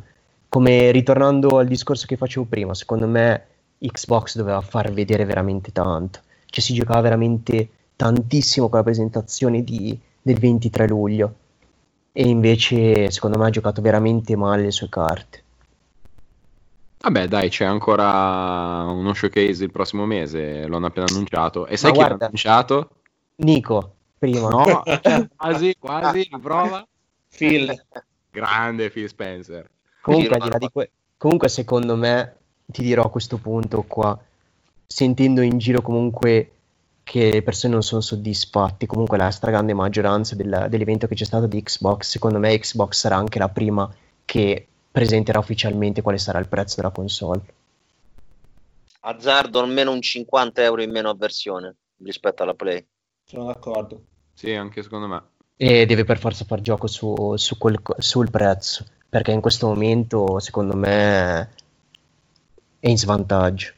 [0.47, 3.45] come ritornando al discorso che facevo prima, secondo me
[3.79, 6.19] Xbox doveva far vedere veramente tanto.
[6.53, 11.35] Cioè si giocava veramente tantissimo con la presentazione di, del 23 luglio.
[12.11, 15.43] E invece, secondo me, ha giocato veramente male le sue carte.
[16.99, 21.65] Vabbè, dai, c'è ancora uno showcase il prossimo mese, lo hanno appena annunciato.
[21.65, 22.89] E sai Ma chi guarda, l'ha annunciato?
[23.37, 24.49] Nico, prima.
[24.49, 24.83] No,
[25.35, 26.87] quasi, quasi, prova.
[27.35, 27.83] Phil.
[28.29, 29.67] Grande Phil Spencer.
[30.01, 30.37] Comunque,
[30.71, 32.35] que- comunque, secondo me,
[32.67, 34.15] ti dirò a questo punto qua,
[34.93, 36.51] sentendo in giro comunque
[37.01, 41.47] che le persone non sono soddisfatte, comunque la stragrande maggioranza del, dell'evento che c'è stato
[41.47, 43.91] di Xbox, secondo me Xbox sarà anche la prima
[44.23, 47.41] che presenterà ufficialmente quale sarà il prezzo della console.
[48.99, 52.85] Azzardo almeno un 50 euro in meno a versione rispetto alla Play.
[53.23, 54.03] Sono d'accordo.
[54.33, 55.23] Sì, anche secondo me.
[55.57, 60.39] E deve per forza far gioco su, su quel, sul prezzo perché in questo momento
[60.39, 61.49] secondo me
[62.79, 63.73] è in svantaggio.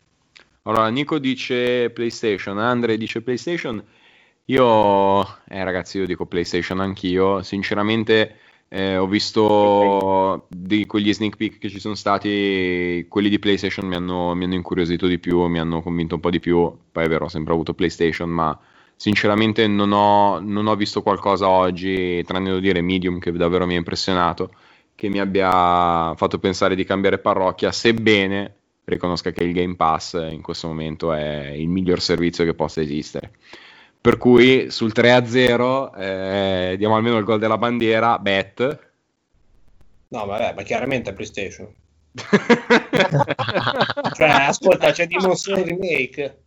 [0.67, 3.83] Allora, Nico dice PlayStation, Andre dice PlayStation.
[4.45, 7.43] Io, eh, ragazzi, io dico PlayStation anch'io.
[7.43, 8.37] Sinceramente,
[8.69, 13.95] eh, ho visto di quegli sneak peek che ci sono stati, quelli di PlayStation mi
[13.95, 16.75] hanno, mi hanno, incuriosito di più, mi hanno convinto un po' di più.
[16.91, 18.59] Poi è vero, ho sempre avuto PlayStation, ma
[18.95, 23.75] sinceramente non ho, non ho visto qualcosa oggi, tranne da dire Medium che davvero mi
[23.75, 24.51] ha impressionato,
[24.95, 28.55] che mi abbia fatto pensare di cambiare parrocchia, sebbene
[28.85, 33.31] riconosca che il Game Pass in questo momento è il miglior servizio che possa esistere.
[33.99, 38.91] Per cui sul 3-0 eh, diamo almeno il gol della bandiera, bet.
[40.09, 41.67] No, vabbè, ma chiaramente è PlayStation.
[44.13, 46.43] cioè, ascolta, c'è Demon Souls Remake.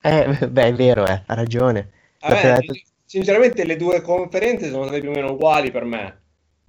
[0.00, 1.90] Eh, beh, è vero, eh, ha ragione.
[2.20, 2.58] Vabbè,
[3.04, 6.20] sinceramente le due conferenze sono state più o meno uguali per me.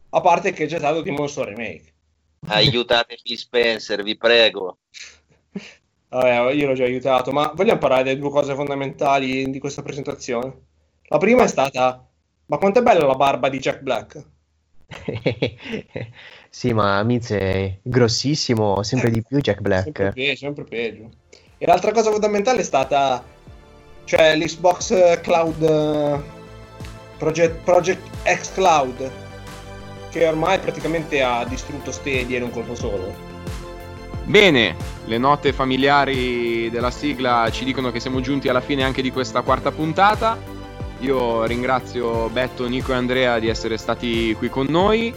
[0.10, 1.94] A parte che c'è stato Demon Souls Remake.
[2.48, 4.78] Aiutate Phil Spencer, vi prego.
[6.10, 10.68] Vabbè, io l'ho già aiutato, ma vogliamo parlare delle due cose fondamentali di questa presentazione?
[11.04, 12.04] La prima è stata,
[12.48, 14.26] ma quanto è bella la barba di Jack Black?
[16.50, 19.84] sì, ma Miz è grossissimo, sempre di più Jack Black.
[19.84, 21.10] Sempre peggio, sempre peggio.
[21.58, 23.24] E l'altra cosa fondamentale è stata,
[24.06, 26.24] cioè l'Xbox Cloud,
[27.18, 29.12] Project, Project X Cloud,
[30.10, 33.14] che ormai praticamente ha distrutto Stadia in un colpo solo.
[34.24, 39.12] Bene, le note familiari della sigla ci dicono che siamo giunti alla fine anche di
[39.12, 40.38] questa quarta puntata.
[41.00, 45.14] Io ringrazio Betto, Nico e Andrea di essere stati qui con noi.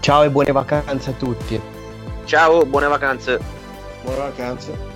[0.00, 1.60] Ciao e buone vacanze a tutti.
[2.24, 3.40] Ciao, buone vacanze.
[4.02, 4.94] Buone vacanze.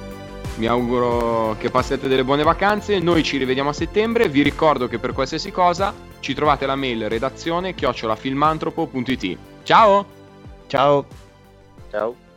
[0.57, 2.99] Mi auguro che passiate delle buone vacanze.
[2.99, 4.29] Noi ci rivediamo a settembre.
[4.29, 9.39] Vi ricordo che per qualsiasi cosa ci trovate la mail redazione chiocciolafilmantropo.it.
[9.63, 10.07] Ciao!
[10.67, 11.07] Ciao!
[11.91, 12.30] Ciao!